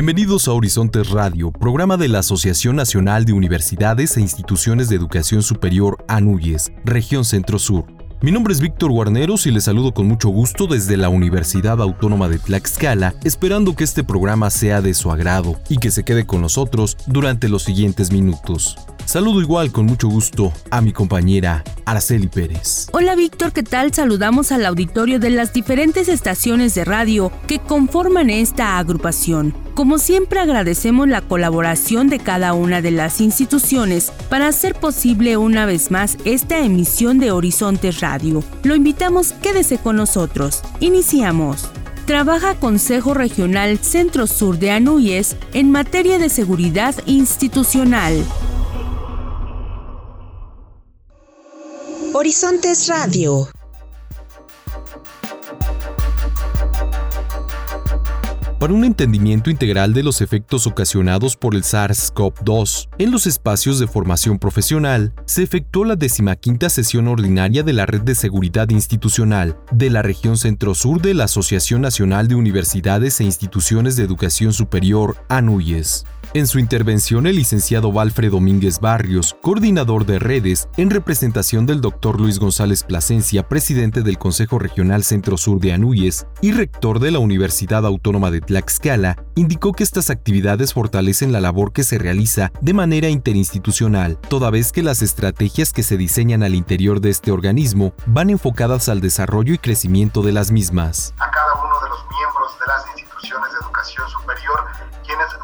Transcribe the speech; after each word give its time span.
Bienvenidos 0.00 0.48
a 0.48 0.54
Horizontes 0.54 1.10
Radio, 1.10 1.52
programa 1.52 1.98
de 1.98 2.08
la 2.08 2.20
Asociación 2.20 2.74
Nacional 2.74 3.26
de 3.26 3.34
Universidades 3.34 4.16
e 4.16 4.22
Instituciones 4.22 4.88
de 4.88 4.96
Educación 4.96 5.42
Superior 5.42 6.02
ANUYES, 6.08 6.72
región 6.86 7.26
Centro-Sur. 7.26 7.84
Mi 8.22 8.32
nombre 8.32 8.54
es 8.54 8.62
Víctor 8.62 8.92
Guarneros 8.92 9.46
y 9.46 9.50
les 9.50 9.64
saludo 9.64 9.92
con 9.92 10.08
mucho 10.08 10.30
gusto 10.30 10.66
desde 10.66 10.96
la 10.96 11.10
Universidad 11.10 11.82
Autónoma 11.82 12.30
de 12.30 12.38
Tlaxcala, 12.38 13.14
esperando 13.24 13.76
que 13.76 13.84
este 13.84 14.02
programa 14.02 14.48
sea 14.48 14.80
de 14.80 14.94
su 14.94 15.12
agrado 15.12 15.60
y 15.68 15.76
que 15.76 15.90
se 15.90 16.02
quede 16.02 16.24
con 16.24 16.40
nosotros 16.40 16.96
durante 17.06 17.50
los 17.50 17.64
siguientes 17.64 18.10
minutos. 18.10 18.78
Saludo 19.04 19.42
igual 19.42 19.70
con 19.70 19.84
mucho 19.84 20.08
gusto 20.08 20.50
a 20.70 20.80
mi 20.80 20.92
compañera 20.92 21.62
Araceli 21.84 22.28
Pérez. 22.28 22.88
Hola 22.92 23.16
Víctor, 23.16 23.52
¿qué 23.52 23.62
tal? 23.62 23.92
Saludamos 23.92 24.50
al 24.50 24.64
auditorio 24.64 25.18
de 25.18 25.28
las 25.28 25.52
diferentes 25.52 26.08
estaciones 26.08 26.74
de 26.74 26.86
radio 26.86 27.30
que 27.46 27.58
conforman 27.58 28.30
esta 28.30 28.78
agrupación. 28.78 29.52
Como 29.80 29.96
siempre 29.96 30.40
agradecemos 30.40 31.08
la 31.08 31.22
colaboración 31.22 32.10
de 32.10 32.18
cada 32.18 32.52
una 32.52 32.82
de 32.82 32.90
las 32.90 33.18
instituciones 33.22 34.12
para 34.28 34.46
hacer 34.46 34.74
posible 34.74 35.38
una 35.38 35.64
vez 35.64 35.90
más 35.90 36.18
esta 36.26 36.58
emisión 36.58 37.18
de 37.18 37.30
Horizontes 37.30 38.00
Radio. 38.00 38.44
Lo 38.62 38.74
invitamos, 38.74 39.32
quédese 39.32 39.78
con 39.78 39.96
nosotros. 39.96 40.60
Iniciamos 40.80 41.70
trabaja 42.04 42.56
Consejo 42.56 43.14
Regional 43.14 43.78
Centro 43.78 44.26
Sur 44.26 44.58
de 44.58 44.70
Anuyes 44.70 45.34
en 45.54 45.70
materia 45.70 46.18
de 46.18 46.28
seguridad 46.28 46.94
institucional. 47.06 48.22
Horizontes 52.12 52.86
Radio. 52.88 53.48
Para 58.60 58.74
un 58.74 58.84
entendimiento 58.84 59.48
integral 59.48 59.94
de 59.94 60.02
los 60.02 60.20
efectos 60.20 60.66
ocasionados 60.66 61.34
por 61.34 61.54
el 61.54 61.62
SARS-CoV-2 61.62 62.90
en 62.98 63.10
los 63.10 63.26
espacios 63.26 63.78
de 63.78 63.86
formación 63.86 64.38
profesional, 64.38 65.14
se 65.24 65.42
efectuó 65.42 65.86
la 65.86 65.96
decimaquinta 65.96 66.68
sesión 66.68 67.08
ordinaria 67.08 67.62
de 67.62 67.72
la 67.72 67.86
Red 67.86 68.02
de 68.02 68.14
Seguridad 68.14 68.68
Institucional 68.68 69.56
de 69.72 69.88
la 69.88 70.02
región 70.02 70.36
centro-sur 70.36 71.00
de 71.00 71.14
la 71.14 71.24
Asociación 71.24 71.80
Nacional 71.80 72.28
de 72.28 72.34
Universidades 72.34 73.18
e 73.22 73.24
Instituciones 73.24 73.96
de 73.96 74.04
Educación 74.04 74.52
Superior, 74.52 75.16
ANUYES. 75.30 76.04
En 76.32 76.46
su 76.46 76.60
intervención, 76.60 77.26
el 77.26 77.34
licenciado 77.34 77.90
Valfred 77.90 78.30
Domínguez 78.30 78.78
Barrios, 78.78 79.36
coordinador 79.42 80.06
de 80.06 80.20
redes, 80.20 80.68
en 80.76 80.90
representación 80.90 81.66
del 81.66 81.80
doctor 81.80 82.20
Luis 82.20 82.38
González 82.38 82.84
Plasencia, 82.84 83.48
presidente 83.48 84.02
del 84.02 84.16
Consejo 84.16 84.60
Regional 84.60 85.02
Centro 85.02 85.36
Sur 85.36 85.58
de 85.58 85.72
Anuyes 85.72 86.28
y 86.40 86.52
rector 86.52 87.00
de 87.00 87.10
la 87.10 87.18
Universidad 87.18 87.84
Autónoma 87.84 88.30
de 88.30 88.40
Tlaxcala, 88.40 89.16
indicó 89.34 89.72
que 89.72 89.82
estas 89.82 90.08
actividades 90.08 90.72
fortalecen 90.72 91.32
la 91.32 91.40
labor 91.40 91.72
que 91.72 91.82
se 91.82 91.98
realiza 91.98 92.52
de 92.60 92.74
manera 92.74 93.08
interinstitucional, 93.08 94.16
toda 94.28 94.50
vez 94.50 94.70
que 94.70 94.84
las 94.84 95.02
estrategias 95.02 95.72
que 95.72 95.82
se 95.82 95.96
diseñan 95.96 96.44
al 96.44 96.54
interior 96.54 97.00
de 97.00 97.10
este 97.10 97.32
organismo 97.32 97.92
van 98.06 98.30
enfocadas 98.30 98.88
al 98.88 99.00
desarrollo 99.00 99.52
y 99.52 99.58
crecimiento 99.58 100.22
de 100.22 100.30
las 100.30 100.52
mismas. 100.52 101.12
A 101.18 101.28
cada 101.28 101.54
uno 101.54 101.74
de 101.82 101.88
los 101.88 102.04
miembros 102.08 102.52
de 102.60 102.66
las 102.68 102.86
instituciones 102.96 103.50
de 103.50 103.58
educación 103.66 104.08
superior 104.10 104.89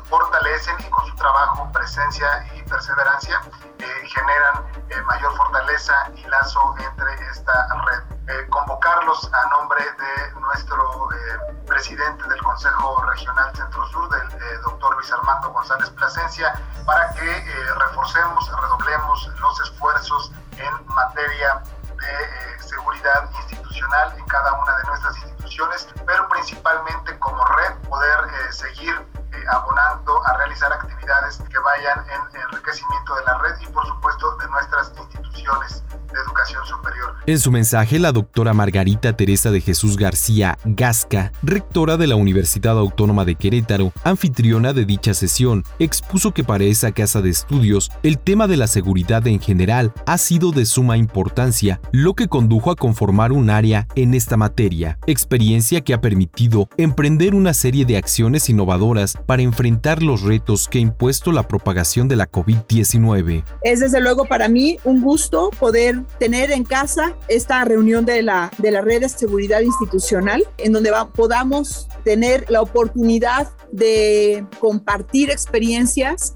fortalecen 0.04 0.76
y 0.81 0.91
con 0.91 1.06
su 1.06 1.14
trabajo, 1.16 1.70
presencia 1.72 2.47
y 2.54 2.62
perseverancia 2.62 3.41
eh, 3.78 3.84
generan 4.06 4.66
eh, 4.88 5.00
mayor 5.03 5.37
fortaleza 5.37 6.10
y 6.14 6.25
lazo 6.25 6.75
entre 6.78 7.28
esta 7.28 7.69
red. 7.84 8.03
Eh, 8.28 8.47
convocarlos 8.48 9.31
a 9.32 9.48
nombre 9.50 9.84
de 9.84 10.41
nuestro 10.41 11.09
presidente 11.66 12.28
del 12.28 12.42
Consejo 12.42 13.03
Regional 13.03 13.54
Centro 13.54 13.87
Sur, 13.88 14.09
del 14.09 14.62
doctor 14.62 14.94
Luis 14.94 15.12
Armando 15.12 15.53
González 15.53 15.91
Plasencia, 15.91 16.53
para 16.84 17.12
que 17.14 17.44
reforcemos, 17.78 18.50
redoblemos 18.60 19.28
los 19.38 19.60
esfuerzos 19.60 20.32
en 20.58 20.87
materia 20.87 21.62
de 21.97 22.62
seguridad 22.62 23.31
institucional 23.43 24.15
en 24.19 24.25
cada 24.27 24.53
una 24.53 24.77
de 24.79 24.84
nuestras 24.84 25.17
instituciones, 25.19 25.89
pero 26.07 26.29
principalmente 26.29 27.19
como 27.19 27.45
red 27.45 27.75
poder 27.89 28.53
seguir 28.53 28.95
abonando 29.49 30.27
a 30.27 30.33
realizar 30.39 30.73
actividades 30.73 31.39
que 31.51 31.59
vayan 31.59 32.05
en 32.09 32.41
enriquecimiento 32.41 33.16
En 37.28 37.41
su 37.41 37.50
mensaje, 37.50 37.98
la 37.98 38.12
doctora 38.12 38.54
Margarita 38.54 39.16
Teresa 39.16 39.50
de 39.50 39.60
Jesús 39.60 39.97
García 39.97 40.59
Gasca, 40.64 41.32
rectora 41.42 41.97
de 41.97 42.06
la 42.06 42.14
Universidad 42.14 42.78
Autónoma 42.78 43.25
de 43.25 43.34
Querétaro, 43.34 43.92
anfitriona 44.04 44.72
de 44.72 44.84
dicha 44.84 45.12
sesión, 45.12 45.64
expuso 45.81 46.32
que 46.32 46.44
para 46.44 46.62
esa 46.62 46.92
casa 46.92 47.22
de 47.22 47.31
estudios 47.31 47.91
el 48.04 48.20
tema 48.20 48.47
de 48.47 48.56
la 48.56 48.69
seguridad 48.69 49.26
en 49.26 49.41
general 49.41 49.92
ha 50.06 50.19
sido 50.19 50.53
de 50.53 50.66
suma 50.66 50.98
importancia, 50.98 51.81
lo 51.91 52.14
que 52.14 52.28
condujo 52.28 52.70
a 52.70 52.76
conformar 52.76 53.32
un 53.32 53.50
área 53.50 53.88
en 53.97 54.14
esta 54.14 54.37
materia, 54.37 54.97
experiencia 55.08 55.81
que 55.81 55.94
ha 55.94 56.00
permitido 56.00 56.69
emprender 56.76 57.34
una 57.34 57.54
serie 57.54 57.84
de 57.84 57.97
acciones 57.97 58.48
innovadoras 58.48 59.19
para 59.26 59.43
enfrentar 59.43 60.00
los 60.00 60.22
retos 60.22 60.69
que 60.69 60.78
ha 60.78 60.82
impuesto 60.82 61.32
la 61.32 61.48
propagación 61.48 62.06
de 62.06 62.14
la 62.14 62.31
COVID-19. 62.31 63.43
Es 63.64 63.81
desde 63.81 64.00
luego 64.00 64.26
para 64.26 64.48
mí 64.48 64.78
un 64.84 65.03
gusto 65.03 65.50
poder 65.58 66.04
tener 66.20 66.53
en 66.53 66.62
casa 66.62 67.16
esta 67.28 67.65
reunión 67.65 68.04
de 68.04 68.22
la, 68.22 68.50
de 68.59 68.71
la 68.71 68.81
red 68.81 69.00
de 69.00 69.09
seguridad 69.09 69.60
institucional, 69.60 70.44
en 70.59 70.72
donde 70.72 70.93
podamos 71.15 71.88
tener 72.04 72.47
la 72.49 72.62
oportunidad 72.62 73.49
de 73.72 74.47
compartir 74.60 75.31
experiencias, 75.31 76.34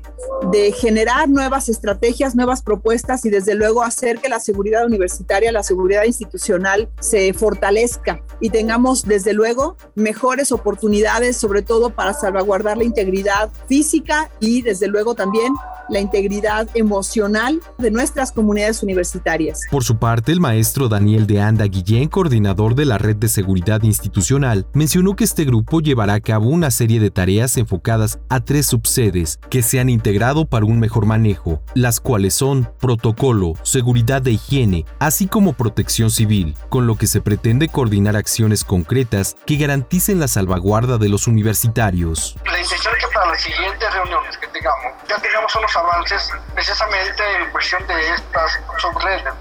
de 0.51 0.73
generar 0.73 1.29
nuevas 1.29 1.69
estrategias, 1.69 2.35
nuevas 2.35 2.63
propuestas 2.63 3.25
y 3.25 3.31
desde 3.31 3.55
luego 3.55 3.83
hacer 3.83 4.19
que 4.19 4.29
la 4.29 4.41
seguridad 4.41 4.85
universitaria, 4.85 5.53
la 5.53 5.63
seguridad 5.63 6.05
institucional 6.05 6.89
se 7.01 7.33
fortalezca 7.33 8.23
y 8.41 8.51
tengamos 8.51 9.05
desde 9.05 9.33
luego 9.33 9.77
mejores 9.95 10.53
oportunidades, 10.53 11.37
sobre 11.37 11.63
todo 11.63 11.91
para 11.91 12.15
salvaguardar 12.15 12.77
la 12.77 12.85
integridad 12.85 13.51
física 13.69 14.31
y 14.41 14.63
desde 14.63 14.89
luego 14.89 15.15
también 15.15 15.55
la 15.89 16.01
integridad 16.01 16.69
emocional 16.75 17.61
de 17.79 17.91
nuestras 17.91 18.33
comunidades 18.33 18.83
universitarias. 18.83 19.63
Por 19.71 19.85
su 19.85 19.97
parte, 19.97 20.31
el 20.33 20.41
maestro 20.41 20.70
Daniel 20.79 21.27
de 21.27 21.41
Anda 21.41 21.65
Guillén, 21.65 22.09
coordinador 22.09 22.75
de 22.75 22.85
la 22.85 22.97
Red 22.97 23.17
de 23.17 23.29
Seguridad 23.29 23.83
Institucional, 23.83 24.67
mencionó 24.73 25.17
que 25.17 25.25
este 25.25 25.45
grupo 25.45 25.81
llevará 25.81 26.15
a 26.15 26.21
cabo 26.21 26.47
una 26.47 26.71
serie 26.71 27.01
de 27.01 27.11
tareas 27.11 27.57
enfocadas 27.57 28.21
a 28.29 28.41
tres 28.41 28.67
subsedes 28.67 29.41
que 29.51 29.63
se 29.63 29.81
han 29.81 29.89
integrado 29.89 30.47
para 30.47 30.67
un 30.67 30.79
mejor 30.79 31.07
manejo, 31.07 31.61
las 31.75 32.01
cuales 32.01 32.35
son 32.35 32.73
protocolo, 32.79 33.55
seguridad 33.63 34.23
de 34.23 34.33
higiene, 34.33 34.85
así 35.01 35.27
como 35.27 35.55
protección 35.55 36.11
civil, 36.11 36.57
con 36.69 36.87
lo 36.87 36.97
que 36.97 37.09
se 37.09 37.21
pretende 37.21 37.69
coordinar 37.69 38.15
acciones 38.15 38.63
concretas 38.63 39.37
que 39.47 39.57
garanticen 39.57 40.21
la 40.21 40.29
salvaguarda 40.29 40.99
de 40.99 41.09
los 41.09 41.27
universitarios. 41.27 42.37
La 42.45 42.61
intención 42.61 42.95
es 42.97 43.05
que 43.05 43.13
para 43.13 43.31
las 43.31 43.43
siguientes 43.43 43.93
reuniones 43.93 44.39
que 44.39 44.47
tengamos, 44.47 44.93
ya 45.09 45.19
tengamos 45.21 45.55
unos 45.57 45.77
avances 45.77 46.31
precisamente 46.55 47.23
en 47.43 47.51
cuestión 47.51 47.85
de 47.89 48.15
estas 48.15 48.61
subredes. 48.79 49.35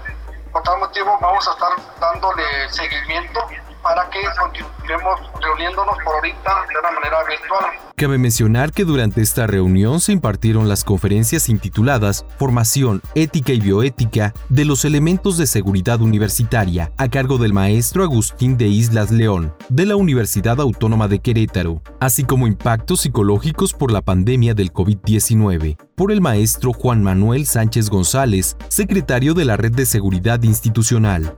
Por 0.52 0.62
tal 0.62 0.78
motivo 0.78 1.16
vamos 1.20 1.46
a 1.46 1.52
estar 1.52 1.70
dándole 2.00 2.68
seguimiento 2.70 3.40
para 3.82 4.08
que 4.10 4.18
continuemos 4.38 5.20
reuniéndonos 5.40 5.96
por 6.04 6.14
ahorita 6.14 6.50
de 6.68 6.78
una 6.78 6.90
manera 6.92 7.18
virtual. 7.28 7.90
Cabe 7.96 8.16
mencionar 8.16 8.72
que 8.72 8.84
durante 8.84 9.20
esta 9.20 9.46
reunión 9.46 10.00
se 10.00 10.12
impartieron 10.12 10.68
las 10.68 10.84
conferencias 10.84 11.50
intituladas 11.50 12.24
Formación, 12.38 13.02
Ética 13.14 13.52
y 13.52 13.60
Bioética 13.60 14.32
de 14.48 14.64
los 14.64 14.86
Elementos 14.86 15.36
de 15.36 15.46
Seguridad 15.46 16.00
Universitaria, 16.00 16.92
a 16.96 17.08
cargo 17.08 17.36
del 17.36 17.52
maestro 17.52 18.02
Agustín 18.02 18.56
de 18.56 18.68
Islas 18.68 19.10
León, 19.10 19.54
de 19.68 19.84
la 19.84 19.96
Universidad 19.96 20.60
Autónoma 20.60 21.08
de 21.08 21.18
Querétaro, 21.18 21.82
así 22.00 22.24
como 22.24 22.46
impactos 22.46 23.00
psicológicos 23.02 23.74
por 23.74 23.92
la 23.92 24.00
pandemia 24.00 24.54
del 24.54 24.72
COVID-19, 24.72 25.76
por 25.94 26.10
el 26.10 26.22
maestro 26.22 26.72
Juan 26.72 27.02
Manuel 27.02 27.44
Sánchez 27.46 27.90
González, 27.90 28.56
secretario 28.68 29.34
de 29.34 29.44
la 29.44 29.58
Red 29.58 29.72
de 29.72 29.84
Seguridad 29.84 30.42
Institucional. 30.42 31.36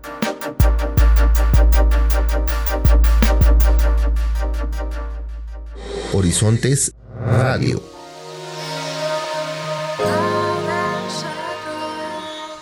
Horizontes 6.15 6.95
Radio. 7.27 7.81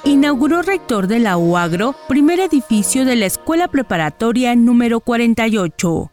inauguró 0.05 0.63
rector 0.63 1.07
de 1.07 1.19
la 1.19 1.37
UAGRO, 1.37 1.95
primer 2.07 2.41
edificio 2.41 3.05
de 3.05 3.17
la 3.17 3.27
Escuela 3.27 3.69
Preparatoria 3.69 4.55
número 4.55 5.01
48. 5.01 6.13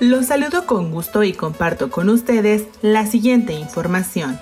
Los 0.00 0.26
saludo 0.26 0.66
con 0.66 0.90
gusto 0.90 1.22
y 1.22 1.32
comparto 1.32 1.90
con 1.90 2.10
ustedes 2.10 2.64
la 2.82 3.06
siguiente 3.06 3.54
información. 3.54 4.38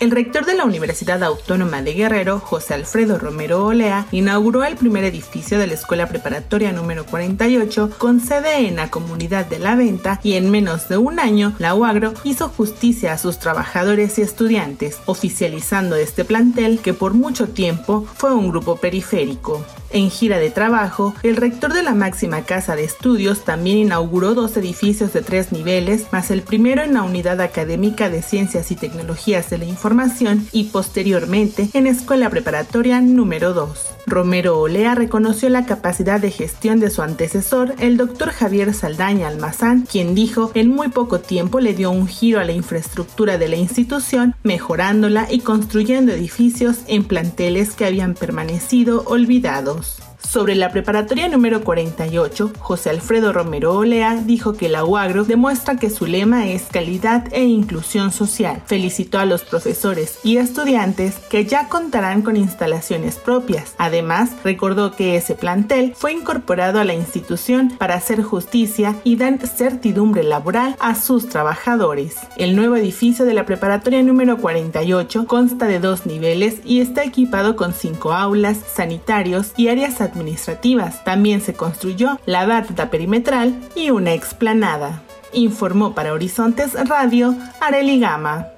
El 0.00 0.12
rector 0.12 0.46
de 0.46 0.54
la 0.54 0.64
Universidad 0.64 1.24
Autónoma 1.24 1.82
de 1.82 1.92
Guerrero, 1.92 2.38
José 2.38 2.74
Alfredo 2.74 3.18
Romero 3.18 3.66
Olea, 3.66 4.06
inauguró 4.12 4.62
el 4.62 4.76
primer 4.76 5.02
edificio 5.02 5.58
de 5.58 5.66
la 5.66 5.74
Escuela 5.74 6.08
Preparatoria 6.08 6.70
número 6.70 7.04
48 7.04 7.90
con 7.98 8.20
sede 8.20 8.68
en 8.68 8.76
la 8.76 8.92
comunidad 8.92 9.46
de 9.46 9.58
La 9.58 9.74
Venta 9.74 10.20
y 10.22 10.34
en 10.34 10.52
menos 10.52 10.88
de 10.88 10.98
un 10.98 11.18
año 11.18 11.52
la 11.58 11.74
UAGRO 11.74 12.14
hizo 12.22 12.48
justicia 12.48 13.12
a 13.12 13.18
sus 13.18 13.40
trabajadores 13.40 14.20
y 14.20 14.22
estudiantes, 14.22 14.98
oficializando 15.06 15.96
este 15.96 16.24
plantel 16.24 16.78
que 16.78 16.94
por 16.94 17.14
mucho 17.14 17.48
tiempo 17.48 18.06
fue 18.14 18.32
un 18.32 18.50
grupo 18.50 18.76
periférico. 18.76 19.66
En 19.90 20.10
gira 20.10 20.38
de 20.38 20.50
trabajo, 20.50 21.14
el 21.22 21.36
rector 21.36 21.72
de 21.72 21.82
la 21.82 21.94
máxima 21.94 22.42
casa 22.42 22.76
de 22.76 22.84
estudios 22.84 23.44
también 23.44 23.78
inauguró 23.78 24.34
dos 24.34 24.54
edificios 24.58 25.14
de 25.14 25.22
tres 25.22 25.50
niveles, 25.50 26.06
más 26.12 26.30
el 26.30 26.42
primero 26.42 26.82
en 26.82 26.92
la 26.92 27.02
Unidad 27.02 27.40
Académica 27.40 28.10
de 28.10 28.20
Ciencias 28.20 28.70
y 28.70 28.76
Tecnologías 28.76 29.48
de 29.48 29.56
la 29.56 29.64
Información 29.64 30.46
y 30.52 30.64
posteriormente 30.64 31.70
en 31.72 31.86
Escuela 31.86 32.28
Preparatoria 32.28 33.00
número 33.00 33.54
2. 33.54 33.94
Romero 34.06 34.58
Olea 34.60 34.94
reconoció 34.94 35.48
la 35.48 35.66
capacidad 35.66 36.20
de 36.20 36.30
gestión 36.30 36.80
de 36.80 36.90
su 36.90 37.02
antecesor, 37.02 37.74
el 37.78 37.96
doctor 37.96 38.30
Javier 38.30 38.74
Saldaña 38.74 39.28
Almazán, 39.28 39.86
quien 39.90 40.14
dijo 40.14 40.50
en 40.54 40.68
muy 40.68 40.88
poco 40.88 41.20
tiempo 41.20 41.60
le 41.60 41.74
dio 41.74 41.90
un 41.90 42.08
giro 42.08 42.40
a 42.40 42.44
la 42.44 42.52
infraestructura 42.52 43.38
de 43.38 43.48
la 43.48 43.56
institución, 43.56 44.34
mejorándola 44.42 45.28
y 45.30 45.40
construyendo 45.40 46.12
edificios 46.12 46.78
en 46.86 47.04
planteles 47.04 47.74
que 47.74 47.86
habían 47.86 48.14
permanecido 48.14 49.02
olvidados 49.06 49.77
todos. 49.78 50.17
Sobre 50.18 50.54
la 50.54 50.70
preparatoria 50.70 51.28
número 51.28 51.62
48, 51.62 52.52
José 52.58 52.90
Alfredo 52.90 53.32
Romero 53.32 53.74
Olea 53.74 54.16
dijo 54.16 54.52
que 54.52 54.68
la 54.68 54.84
UAGRO 54.84 55.24
demuestra 55.24 55.76
que 55.76 55.90
su 55.90 56.06
lema 56.06 56.48
es 56.48 56.64
calidad 56.64 57.24
e 57.32 57.44
inclusión 57.44 58.12
social. 58.12 58.62
Felicitó 58.66 59.18
a 59.20 59.24
los 59.24 59.42
profesores 59.42 60.18
y 60.24 60.36
estudiantes 60.36 61.16
que 61.30 61.46
ya 61.46 61.68
contarán 61.68 62.22
con 62.22 62.36
instalaciones 62.36 63.16
propias. 63.16 63.74
Además, 63.78 64.32
recordó 64.44 64.94
que 64.94 65.16
ese 65.16 65.34
plantel 65.34 65.94
fue 65.96 66.12
incorporado 66.12 66.80
a 66.80 66.84
la 66.84 66.94
institución 66.94 67.70
para 67.78 67.94
hacer 67.94 68.22
justicia 68.22 68.96
y 69.04 69.16
dar 69.16 69.38
certidumbre 69.46 70.24
laboral 70.24 70.76
a 70.80 70.94
sus 70.94 71.28
trabajadores. 71.28 72.16
El 72.36 72.56
nuevo 72.56 72.76
edificio 72.76 73.24
de 73.24 73.34
la 73.34 73.46
preparatoria 73.46 74.02
número 74.02 74.38
48 74.38 75.26
consta 75.26 75.66
de 75.66 75.80
dos 75.80 76.06
niveles 76.06 76.56
y 76.64 76.80
está 76.80 77.04
equipado 77.04 77.56
con 77.56 77.72
cinco 77.72 78.12
aulas, 78.12 78.58
sanitarios 78.74 79.52
y 79.56 79.68
áreas 79.68 80.00
administrativas. 80.08 81.04
También 81.04 81.40
se 81.40 81.54
construyó 81.54 82.18
la 82.26 82.46
barda 82.46 82.90
perimetral 82.90 83.54
y 83.74 83.90
una 83.90 84.12
explanada. 84.12 85.02
Informó 85.32 85.94
para 85.94 86.12
Horizontes 86.12 86.74
Radio 86.88 87.34
Areli 87.60 88.00
Gama. 88.00 88.57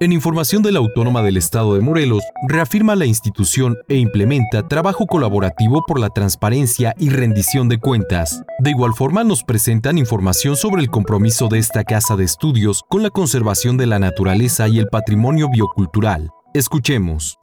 En 0.00 0.12
información 0.12 0.60
de 0.64 0.72
la 0.72 0.80
Autónoma 0.80 1.22
del 1.22 1.36
Estado 1.36 1.74
de 1.74 1.80
Morelos, 1.80 2.24
reafirma 2.48 2.96
la 2.96 3.06
institución 3.06 3.76
e 3.88 3.94
implementa 3.94 4.66
trabajo 4.66 5.06
colaborativo 5.06 5.84
por 5.86 6.00
la 6.00 6.08
transparencia 6.08 6.94
y 6.98 7.10
rendición 7.10 7.68
de 7.68 7.78
cuentas. 7.78 8.42
De 8.58 8.70
igual 8.70 8.94
forma, 8.94 9.22
nos 9.22 9.44
presentan 9.44 9.96
información 9.96 10.56
sobre 10.56 10.82
el 10.82 10.90
compromiso 10.90 11.46
de 11.46 11.60
esta 11.60 11.84
casa 11.84 12.16
de 12.16 12.24
estudios 12.24 12.82
con 12.88 13.04
la 13.04 13.10
conservación 13.10 13.76
de 13.76 13.86
la 13.86 14.00
naturaleza 14.00 14.66
y 14.66 14.80
el 14.80 14.88
patrimonio 14.88 15.48
biocultural. 15.48 16.28
Escuchemos. 16.54 17.38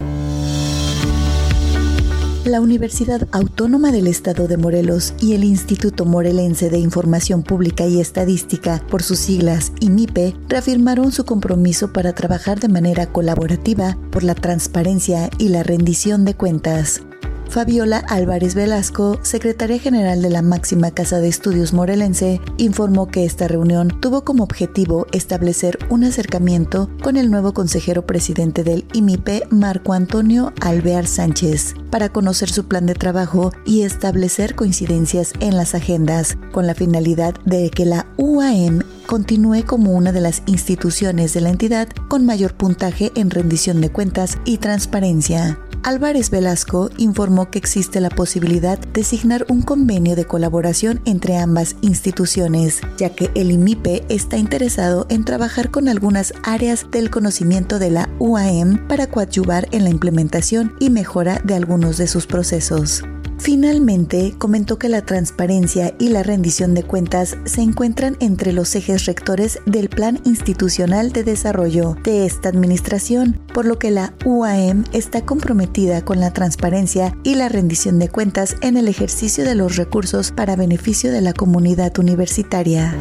La 2.46 2.60
Universidad 2.60 3.28
Autónoma 3.32 3.92
del 3.92 4.08
Estado 4.08 4.48
de 4.48 4.58
Morelos 4.58 5.14
y 5.22 5.36
el 5.36 5.44
Instituto 5.44 6.06
Morelense 6.06 6.72
de 6.72 6.80
Información 6.80 7.44
Pública 7.44 7.86
y 7.86 8.02
Estadística, 8.02 8.82
por 8.90 9.04
sus 9.04 9.20
siglas 9.20 9.72
IMIPE, 9.80 10.36
reafirmaron 10.50 11.12
su 11.12 11.24
compromiso 11.24 11.94
para 11.94 12.14
trabajar 12.14 12.60
de 12.60 12.68
manera 12.68 13.06
colaborativa 13.06 13.96
por 14.12 14.24
la 14.24 14.34
transparencia 14.34 15.30
y 15.38 15.50
la 15.50 15.62
rendición 15.62 16.26
de 16.26 16.34
cuentas. 16.34 17.04
Fabiola 17.52 17.98
Álvarez 18.08 18.56
Velasco, 18.56 19.20
secretaria 19.24 19.78
general 19.78 20.22
de 20.22 20.30
la 20.30 20.42
máxima 20.42 20.92
casa 20.92 21.20
de 21.20 21.28
estudios 21.28 21.74
morelense, 21.74 22.40
informó 22.56 23.08
que 23.10 23.26
esta 23.26 23.50
reunión 23.50 24.00
tuvo 24.00 24.24
como 24.24 24.46
objetivo 24.46 25.06
establecer 25.12 25.78
un 25.90 26.06
acercamiento 26.06 26.90
con 27.04 27.18
el 27.18 27.30
nuevo 27.30 27.54
consejero 27.54 28.06
presidente 28.06 28.64
del 28.64 28.86
IMIPE, 28.94 29.44
Marco 29.50 29.92
Antonio 29.92 30.54
Alvear 30.62 31.06
Sánchez, 31.06 31.76
para 31.90 32.08
conocer 32.08 32.50
su 32.50 32.70
plan 32.70 32.86
de 32.86 32.96
trabajo 32.96 33.52
y 33.66 33.82
establecer 33.82 34.56
coincidencias 34.56 35.34
en 35.42 35.58
las 35.58 35.76
agendas, 35.76 36.38
con 36.54 36.68
la 36.68 36.74
finalidad 36.74 37.36
de 37.44 37.70
que 37.70 37.84
la 37.84 38.08
UAM 38.16 38.80
continúe 39.12 39.66
como 39.66 39.92
una 39.92 40.14
de 40.14 40.22
las 40.22 40.42
instituciones 40.46 41.34
de 41.34 41.42
la 41.42 41.50
entidad 41.50 41.90
con 42.08 42.26
mayor 42.26 42.54
puntaje 42.54 43.12
en 43.16 43.30
rendición 43.30 43.82
de 43.82 43.92
cuentas 43.92 44.38
y 44.46 44.58
transparencia. 44.58 45.60
Álvarez 45.84 46.30
Velasco 46.30 46.90
informó 46.96 47.52
que 47.52 47.60
existe 47.60 48.00
la 48.00 48.10
posibilidad 48.10 48.80
de 48.80 49.04
signar 49.04 49.46
un 49.50 49.64
convenio 49.64 50.16
de 50.16 50.24
colaboración 50.24 51.02
entre 51.04 51.36
ambas 51.36 51.76
instituciones, 51.82 52.80
ya 52.98 53.10
que 53.10 53.30
el 53.36 53.52
IMIPE 53.52 54.06
está 54.08 54.38
interesado 54.38 55.08
en 55.10 55.26
trabajar 55.26 55.72
con 55.72 55.90
algunas 55.90 56.34
áreas 56.44 56.86
del 56.90 57.10
conocimiento 57.10 57.80
de 57.80 57.92
la 57.92 58.08
UAM 58.18 58.88
para 58.88 59.08
coadyuvar 59.08 59.68
en 59.74 59.84
la 59.84 59.90
implementación 59.90 60.74
y 60.80 60.90
mejora 60.90 61.42
de 61.44 61.56
algunos 61.56 61.98
de 61.98 62.08
sus 62.08 62.28
procesos. 62.28 63.04
Finalmente, 63.42 64.36
comentó 64.38 64.78
que 64.78 64.88
la 64.88 65.02
transparencia 65.02 65.96
y 65.98 66.10
la 66.10 66.22
rendición 66.22 66.76
de 66.76 66.84
cuentas 66.84 67.38
se 67.46 67.62
encuentran 67.62 68.16
entre 68.20 68.54
los 68.54 68.76
ejes 68.76 69.08
rectores 69.08 69.58
del 69.66 69.90
Plan 69.90 70.20
Institucional 70.26 71.12
de 71.12 71.24
Desarrollo 71.24 71.98
de 72.04 72.28
esta 72.28 72.50
administración, 72.50 73.42
por 73.52 73.66
lo 73.66 73.80
que 73.80 73.90
la 73.90 74.14
UAM 74.26 74.84
está 74.94 75.26
comprometida 75.26 76.06
con 76.06 76.20
la 76.20 76.34
transparencia 76.34 77.18
y 77.24 77.34
la 77.34 77.50
rendición 77.50 77.98
de 77.98 78.10
cuentas 78.10 78.58
en 78.62 78.78
el 78.78 78.88
ejercicio 78.88 79.44
de 79.44 79.56
los 79.56 79.76
recursos 79.76 80.32
para 80.32 80.56
beneficio 80.56 81.12
de 81.12 81.22
la 81.22 81.34
comunidad 81.34 81.98
universitaria. 81.98 82.96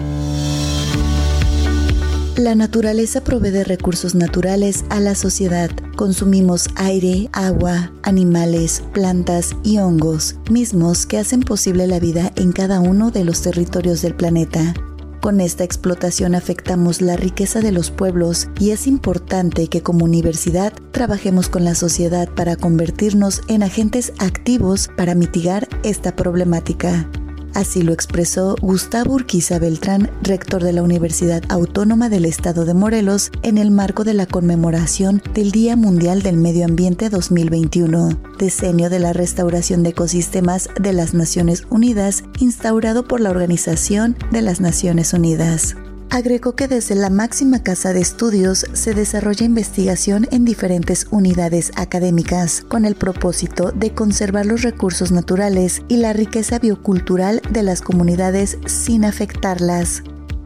La 2.40 2.54
naturaleza 2.54 3.22
provee 3.22 3.50
de 3.50 3.64
recursos 3.64 4.14
naturales 4.14 4.86
a 4.88 4.98
la 4.98 5.14
sociedad. 5.14 5.70
Consumimos 5.94 6.70
aire, 6.74 7.28
agua, 7.34 7.92
animales, 8.02 8.82
plantas 8.94 9.54
y 9.62 9.76
hongos, 9.76 10.36
mismos 10.50 11.04
que 11.04 11.18
hacen 11.18 11.42
posible 11.42 11.86
la 11.86 12.00
vida 12.00 12.32
en 12.36 12.52
cada 12.52 12.80
uno 12.80 13.10
de 13.10 13.24
los 13.24 13.42
territorios 13.42 14.00
del 14.00 14.14
planeta. 14.14 14.72
Con 15.20 15.42
esta 15.42 15.64
explotación 15.64 16.34
afectamos 16.34 17.02
la 17.02 17.14
riqueza 17.14 17.60
de 17.60 17.72
los 17.72 17.90
pueblos 17.90 18.48
y 18.58 18.70
es 18.70 18.86
importante 18.86 19.66
que 19.66 19.82
como 19.82 20.06
universidad 20.06 20.72
trabajemos 20.92 21.50
con 21.50 21.64
la 21.64 21.74
sociedad 21.74 22.26
para 22.30 22.56
convertirnos 22.56 23.42
en 23.48 23.62
agentes 23.62 24.14
activos 24.18 24.88
para 24.96 25.14
mitigar 25.14 25.68
esta 25.82 26.16
problemática. 26.16 27.06
Así 27.54 27.82
lo 27.82 27.92
expresó 27.92 28.54
Gustavo 28.60 29.14
Urquiza 29.14 29.58
Beltrán, 29.58 30.10
rector 30.22 30.62
de 30.62 30.72
la 30.72 30.82
Universidad 30.82 31.42
Autónoma 31.48 32.08
del 32.08 32.24
Estado 32.24 32.64
de 32.64 32.74
Morelos, 32.74 33.30
en 33.42 33.58
el 33.58 33.70
marco 33.70 34.04
de 34.04 34.14
la 34.14 34.26
conmemoración 34.26 35.22
del 35.34 35.50
Día 35.50 35.76
Mundial 35.76 36.22
del 36.22 36.36
Medio 36.36 36.64
Ambiente 36.64 37.10
2021, 37.10 38.20
diseño 38.38 38.88
de 38.88 39.00
la 39.00 39.12
restauración 39.12 39.82
de 39.82 39.90
ecosistemas 39.90 40.68
de 40.80 40.92
las 40.92 41.12
Naciones 41.12 41.66
Unidas, 41.70 42.24
instaurado 42.38 43.04
por 43.04 43.20
la 43.20 43.30
Organización 43.30 44.16
de 44.30 44.42
las 44.42 44.60
Naciones 44.60 45.12
Unidas. 45.12 45.76
Agregó 46.12 46.56
que 46.56 46.66
desde 46.66 46.96
la 46.96 47.08
máxima 47.08 47.62
casa 47.62 47.92
de 47.92 48.00
estudios 48.00 48.66
se 48.72 48.94
desarrolla 48.94 49.46
investigación 49.46 50.26
en 50.32 50.44
diferentes 50.44 51.06
unidades 51.12 51.70
académicas 51.76 52.62
con 52.66 52.84
el 52.84 52.96
propósito 52.96 53.70
de 53.70 53.94
conservar 53.94 54.44
los 54.44 54.62
recursos 54.62 55.12
naturales 55.12 55.82
y 55.86 55.98
la 55.98 56.12
riqueza 56.12 56.58
biocultural 56.58 57.40
de 57.50 57.62
las 57.62 57.80
comunidades 57.80 58.58
sin 58.66 59.04
afectarlas. 59.04 60.02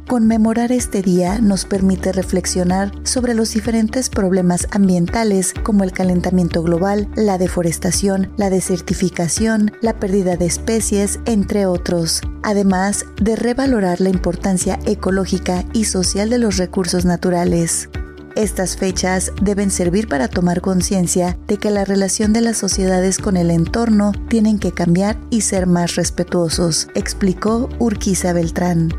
Conmemorar 0.07 0.71
este 0.71 1.01
día 1.01 1.39
nos 1.39 1.65
permite 1.65 2.13
reflexionar 2.13 2.93
sobre 3.05 3.33
los 3.33 3.55
diferentes 3.55 4.11
problemas 4.11 4.69
ambientales 4.71 5.55
como 5.55 5.83
el 5.83 5.93
calentamiento 5.93 6.63
global, 6.63 7.09
la 7.17 7.39
deforestación, 7.39 8.31
la 8.37 8.51
desertificación, 8.51 9.73
la 9.81 9.95
pérdida 9.99 10.37
de 10.37 10.45
especies, 10.45 11.21
entre 11.25 11.65
otros, 11.65 12.21
además 12.43 13.07
de 13.17 13.35
revalorar 13.35 14.03
la 14.03 14.11
importancia 14.11 14.79
ecológica 14.85 15.65
y 15.73 15.85
social 15.85 16.29
de 16.29 16.39
los 16.39 16.59
recursos 16.59 17.07
naturales. 17.07 17.89
Estas 18.37 18.77
fechas 18.77 19.33
deben 19.41 19.71
servir 19.71 20.07
para 20.07 20.29
tomar 20.29 20.61
conciencia 20.61 21.39
de 21.47 21.57
que 21.57 21.71
la 21.71 21.87
relación 21.87 22.35
de 22.35 22.43
las 22.43 22.59
sociedades 22.59 23.17
con 23.19 23.39
el 23.39 23.51
entorno 23.51 24.13
tienen 24.29 24.59
que 24.59 24.73
cambiar 24.73 25.17
y 25.31 25.41
ser 25.41 25.67
más 25.67 25.95
respetuosos, 25.95 26.89
explicó 26.95 27.71
Urquiza 27.79 28.35
Beltrán 28.35 28.93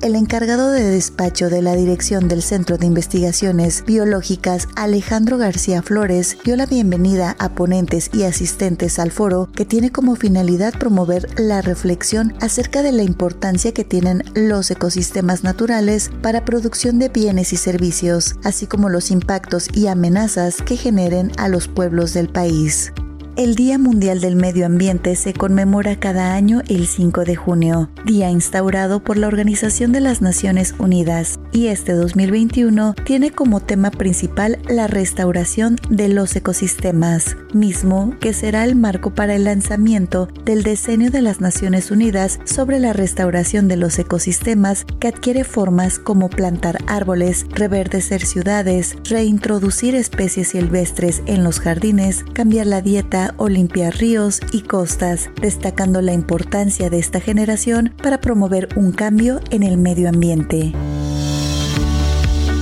el 0.00 0.14
encargado 0.14 0.70
de 0.70 0.84
despacho 0.84 1.50
de 1.50 1.62
la 1.62 1.74
dirección 1.74 2.28
del 2.28 2.42
Centro 2.42 2.78
de 2.78 2.86
Investigaciones 2.86 3.84
Biológicas, 3.84 4.68
Alejandro 4.76 5.38
García 5.38 5.82
Flores, 5.82 6.36
dio 6.44 6.56
la 6.56 6.66
bienvenida 6.66 7.36
a 7.38 7.50
ponentes 7.50 8.10
y 8.12 8.22
asistentes 8.22 8.98
al 8.98 9.10
foro 9.10 9.48
que 9.54 9.64
tiene 9.64 9.90
como 9.90 10.14
finalidad 10.14 10.74
promover 10.78 11.28
la 11.40 11.62
reflexión 11.62 12.34
acerca 12.40 12.82
de 12.82 12.92
la 12.92 13.02
importancia 13.02 13.72
que 13.72 13.84
tienen 13.84 14.22
los 14.34 14.70
ecosistemas 14.70 15.42
naturales 15.42 16.10
para 16.22 16.44
producción 16.44 16.98
de 16.98 17.08
bienes 17.08 17.52
y 17.52 17.56
servicios, 17.56 18.36
así 18.44 18.66
como 18.66 18.88
los 18.88 19.10
impactos 19.10 19.68
y 19.74 19.88
amenazas 19.88 20.62
que 20.62 20.76
generen 20.76 21.32
a 21.38 21.48
los 21.48 21.66
pueblos 21.66 22.14
del 22.14 22.28
país. 22.28 22.92
El 23.38 23.54
Día 23.54 23.78
Mundial 23.78 24.20
del 24.20 24.34
Medio 24.34 24.66
Ambiente 24.66 25.14
se 25.14 25.32
conmemora 25.32 25.94
cada 25.94 26.34
año 26.34 26.60
el 26.66 26.88
5 26.88 27.24
de 27.24 27.36
junio, 27.36 27.88
día 28.04 28.28
instaurado 28.30 28.98
por 29.04 29.16
la 29.16 29.28
Organización 29.28 29.92
de 29.92 30.00
las 30.00 30.20
Naciones 30.20 30.74
Unidas, 30.80 31.38
y 31.52 31.68
este 31.68 31.92
2021 31.92 32.96
tiene 33.04 33.30
como 33.30 33.60
tema 33.60 33.92
principal 33.92 34.58
la 34.68 34.88
restauración 34.88 35.76
de 35.88 36.08
los 36.08 36.34
ecosistemas, 36.34 37.36
mismo 37.54 38.12
que 38.18 38.32
será 38.32 38.64
el 38.64 38.74
marco 38.74 39.14
para 39.14 39.36
el 39.36 39.44
lanzamiento 39.44 40.26
del 40.44 40.64
Decenio 40.64 41.12
de 41.12 41.22
las 41.22 41.40
Naciones 41.40 41.92
Unidas 41.92 42.40
sobre 42.42 42.80
la 42.80 42.92
restauración 42.92 43.68
de 43.68 43.76
los 43.76 44.00
ecosistemas 44.00 44.84
que 44.98 45.06
adquiere 45.06 45.44
formas 45.44 46.00
como 46.00 46.28
plantar 46.28 46.78
árboles, 46.88 47.46
reverdecer 47.50 48.26
ciudades, 48.26 48.96
reintroducir 49.04 49.94
especies 49.94 50.48
silvestres 50.48 51.22
en 51.26 51.44
los 51.44 51.60
jardines, 51.60 52.24
cambiar 52.34 52.66
la 52.66 52.82
dieta, 52.82 53.27
o 53.36 53.48
limpiar 53.48 53.96
ríos 53.96 54.40
y 54.52 54.62
costas, 54.62 55.30
destacando 55.40 56.00
la 56.00 56.12
importancia 56.12 56.90
de 56.90 56.98
esta 56.98 57.20
generación 57.20 57.94
para 58.02 58.20
promover 58.20 58.68
un 58.76 58.92
cambio 58.92 59.40
en 59.50 59.62
el 59.62 59.76
medio 59.76 60.08
ambiente. 60.08 60.72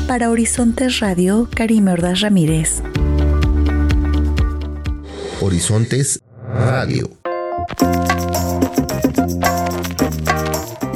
Para 0.06 0.30
Horizontes 0.30 1.00
Radio, 1.00 1.49
Karim 1.54 1.88
Ordaz 1.88 2.20
Ramírez. 2.20 2.82
Horizontes 5.40 6.20
Radio. 6.54 7.11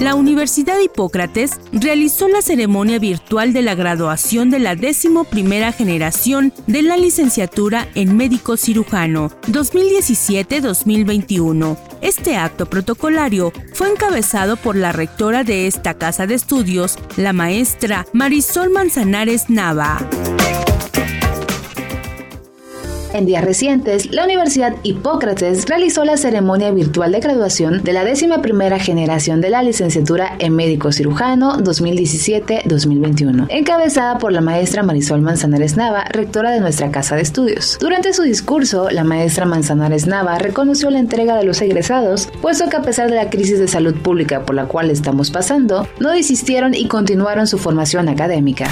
La 0.01 0.15
Universidad 0.15 0.81
Hipócrates 0.81 1.61
realizó 1.73 2.29
la 2.29 2.41
ceremonia 2.41 2.99
virtual 2.99 3.53
de 3.53 3.61
la 3.61 3.75
graduación 3.75 4.49
de 4.49 4.59
la 4.59 4.75
primera 5.29 5.73
generación 5.73 6.55
de 6.67 6.81
la 6.81 6.97
licenciatura 6.97 7.87
en 7.95 8.17
médico 8.17 8.57
cirujano 8.57 9.29
2017-2021. 9.49 11.77
Este 12.01 12.39
acto 12.39 12.65
protocolario 12.65 13.53
fue 13.75 13.91
encabezado 13.91 14.57
por 14.57 14.75
la 14.75 14.93
rectora 14.93 15.45
de 15.45 15.67
esta 15.67 15.93
casa 15.95 16.27
de 16.27 16.33
estudios, 16.35 16.99
la 17.17 17.35
maestra 17.35 18.07
Marisol 18.15 18.71
Manzanares 18.71 19.51
Nava. 19.51 19.99
En 23.13 23.27
días 23.27 23.45
recientes, 23.45 24.13
la 24.13 24.25
Universidad 24.25 24.77
Hipócrates 24.85 25.67
realizó 25.67 26.05
la 26.05 26.17
ceremonia 26.17 26.71
virtual 26.71 27.11
de 27.11 27.19
graduación 27.19 27.83
de 27.83 27.93
la 27.93 28.05
décima 28.05 28.41
primera 28.41 28.79
generación 28.79 29.41
de 29.41 29.51
la 29.51 29.65
licenciatura 29.65 30.37
en 30.39 30.55
médico 30.55 30.93
cirujano 30.93 31.59
2017-2021, 31.59 33.47
encabezada 33.49 34.19
por 34.19 34.31
la 34.31 34.41
maestra 34.41 34.85
Marisol 34.85 35.23
Manzanares 35.23 35.77
Nava, 35.77 36.05
rectora 36.05 36.53
de 36.53 36.61
nuestra 36.61 36.93
casa 36.93 37.17
de 37.17 37.23
estudios. 37.23 37.79
Durante 37.81 38.13
su 38.13 38.23
discurso, 38.23 38.91
la 38.91 39.03
maestra 39.03 39.45
Manzanares 39.45 40.07
Nava 40.07 40.39
reconoció 40.39 40.89
la 40.91 41.01
entrega 41.01 41.37
de 41.37 41.45
los 41.45 41.61
egresados, 41.63 42.29
puesto 42.41 42.69
que 42.69 42.77
a 42.77 42.83
pesar 42.83 43.11
de 43.11 43.17
la 43.17 43.29
crisis 43.29 43.59
de 43.59 43.67
salud 43.67 43.95
pública 43.97 44.47
por 44.47 44.55
la 44.55 44.67
cual 44.67 44.89
estamos 44.89 45.33
pasando, 45.33 45.89
no 45.99 46.11
desistieron 46.11 46.75
y 46.75 46.87
continuaron 46.87 47.49
su 47.49 47.59
formación 47.59 48.09
académica. 48.09 48.69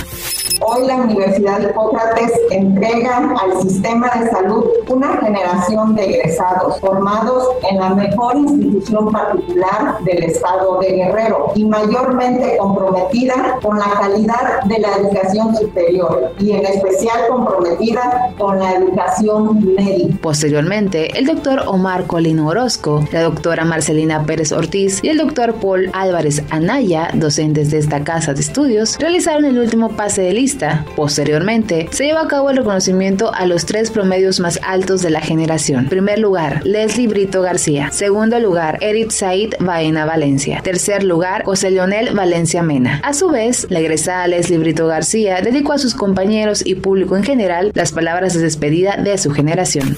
Hoy 0.60 0.86
la 0.86 0.96
Universidad 0.96 1.60
Hipócrates 1.60 2.32
entrega 2.50 3.18
al 3.18 3.62
sistema 3.62 4.10
de 4.16 4.27
salud 4.30 4.64
una 4.88 5.18
generación 5.18 5.94
de 5.94 6.04
egresados 6.04 6.80
formados 6.80 7.48
en 7.70 7.78
la 7.78 7.90
mejor 7.90 8.36
institución 8.36 9.12
particular 9.12 10.02
del 10.04 10.24
estado 10.24 10.78
de 10.80 10.92
Guerrero 10.92 11.52
y 11.54 11.64
mayormente 11.64 12.56
comprometida 12.58 13.58
con 13.62 13.78
la 13.78 13.90
calidad 14.00 14.62
de 14.64 14.78
la 14.78 14.96
educación 14.96 15.54
superior 15.56 16.32
y 16.38 16.52
en 16.52 16.66
especial 16.66 17.28
comprometida 17.28 18.34
con 18.38 18.58
la 18.58 18.74
educación 18.74 19.74
médica. 19.74 20.16
Posteriormente, 20.22 21.18
el 21.18 21.26
doctor 21.26 21.62
Omar 21.66 22.06
Colino 22.06 22.48
Orozco, 22.48 23.04
la 23.12 23.22
doctora 23.22 23.64
Marcelina 23.64 24.24
Pérez 24.24 24.52
Ortiz 24.52 25.00
y 25.02 25.08
el 25.08 25.18
doctor 25.18 25.54
Paul 25.54 25.90
Álvarez 25.92 26.42
Anaya, 26.50 27.10
docentes 27.14 27.70
de 27.70 27.78
esta 27.78 28.04
casa 28.04 28.34
de 28.34 28.40
estudios, 28.40 28.96
realizaron 28.98 29.44
el 29.44 29.58
último 29.58 29.90
pase 29.90 30.22
de 30.22 30.32
lista. 30.32 30.84
Posteriormente, 30.96 31.88
se 31.90 32.06
llevó 32.06 32.20
a 32.20 32.28
cabo 32.28 32.50
el 32.50 32.56
reconocimiento 32.56 33.32
a 33.32 33.46
los 33.46 33.66
tres 33.66 33.90
promedios 33.90 34.17
más 34.40 34.58
altos 34.62 35.02
de 35.02 35.10
la 35.10 35.20
generación. 35.20 35.86
Primer 35.86 36.18
lugar, 36.18 36.60
Leslie 36.64 37.08
Brito 37.08 37.40
García. 37.40 37.90
Segundo 37.92 38.38
lugar, 38.40 38.78
Eric 38.80 39.10
Said 39.10 39.54
Baena 39.60 40.04
Valencia. 40.04 40.60
Tercer 40.62 41.04
lugar, 41.04 41.44
José 41.44 41.70
Leonel 41.70 42.14
Valencia 42.14 42.62
Mena. 42.62 43.00
A 43.04 43.14
su 43.14 43.28
vez, 43.30 43.66
la 43.70 43.80
egresada 43.80 44.26
Leslie 44.26 44.58
Brito 44.58 44.86
García 44.86 45.40
dedicó 45.40 45.72
a 45.72 45.78
sus 45.78 45.94
compañeros 45.94 46.66
y 46.66 46.74
público 46.74 47.16
en 47.16 47.22
general 47.22 47.70
las 47.74 47.92
palabras 47.92 48.34
de 48.34 48.40
despedida 48.40 48.96
de 48.96 49.16
su 49.18 49.30
generación. 49.30 49.96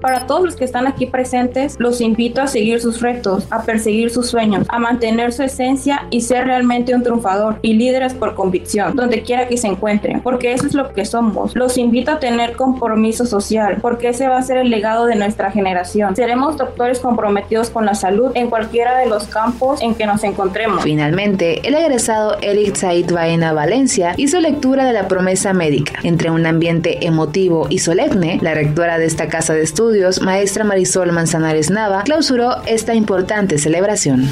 Para 0.00 0.26
todos 0.26 0.42
los 0.42 0.56
que 0.56 0.64
están 0.64 0.86
aquí 0.86 1.04
presentes, 1.04 1.76
los 1.78 2.00
invito 2.00 2.40
a 2.40 2.46
seguir 2.46 2.80
sus 2.80 3.02
retos, 3.02 3.46
a 3.50 3.62
perseguir 3.64 4.08
sus 4.08 4.28
sueños, 4.28 4.66
a 4.70 4.78
mantener 4.78 5.30
su 5.30 5.42
esencia 5.42 6.06
y 6.10 6.22
ser 6.22 6.46
realmente 6.46 6.94
un 6.94 7.02
triunfador 7.02 7.58
y 7.60 7.74
líderes 7.74 8.14
por 8.14 8.34
convicción, 8.34 8.96
donde 8.96 9.22
quiera 9.22 9.46
que 9.46 9.58
se 9.58 9.66
encuentren, 9.66 10.22
porque 10.22 10.54
eso 10.54 10.66
es 10.66 10.72
lo 10.72 10.90
que 10.94 11.04
somos. 11.04 11.54
Los 11.54 11.76
invito 11.76 12.12
a 12.12 12.18
tener 12.18 12.56
compromiso 12.56 13.26
social, 13.26 13.59
porque 13.80 14.08
ese 14.08 14.28
va 14.28 14.38
a 14.38 14.42
ser 14.42 14.58
el 14.58 14.70
legado 14.70 15.06
de 15.06 15.16
nuestra 15.16 15.50
generación. 15.50 16.16
Seremos 16.16 16.56
doctores 16.56 17.00
comprometidos 17.00 17.70
con 17.70 17.86
la 17.86 17.94
salud 17.94 18.32
en 18.34 18.48
cualquiera 18.50 18.98
de 18.98 19.06
los 19.06 19.24
campos 19.24 19.82
en 19.82 19.94
que 19.94 20.06
nos 20.06 20.24
encontremos. 20.24 20.82
Finalmente, 20.82 21.66
el 21.66 21.74
egresado 21.74 22.36
Eric 22.40 22.76
Said 22.76 23.12
Baena 23.12 23.52
Valencia 23.52 24.14
hizo 24.16 24.40
lectura 24.40 24.84
de 24.84 24.92
la 24.92 25.08
promesa 25.08 25.52
médica. 25.52 25.94
Entre 26.02 26.30
un 26.30 26.46
ambiente 26.46 27.06
emotivo 27.06 27.66
y 27.68 27.78
solemne, 27.78 28.38
la 28.42 28.54
rectora 28.54 28.98
de 28.98 29.06
esta 29.06 29.28
casa 29.28 29.54
de 29.54 29.62
estudios 29.62 30.22
maestra 30.22 30.64
Marisol 30.64 31.12
Manzanares 31.12 31.70
Nava, 31.70 32.02
clausuró 32.02 32.56
esta 32.66 32.94
importante 32.94 33.58
celebración. 33.58 34.30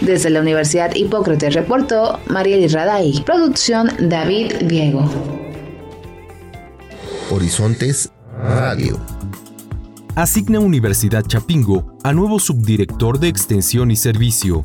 Desde 0.00 0.30
la 0.30 0.40
Universidad 0.40 0.94
Hipócrates 0.94 1.54
reportó 1.54 2.20
Mariel 2.26 2.70
Raday. 2.72 3.22
Producción 3.24 3.90
David 4.00 4.54
Diego. 4.62 5.04
Horizontes 7.30 8.10
Radio. 8.42 8.98
Asigna 10.16 10.60
Universidad 10.60 11.24
Chapingo 11.24 11.96
a 12.02 12.12
nuevo 12.12 12.38
subdirector 12.38 13.18
de 13.18 13.28
Extensión 13.28 13.90
y 13.90 13.96
Servicio. 13.96 14.64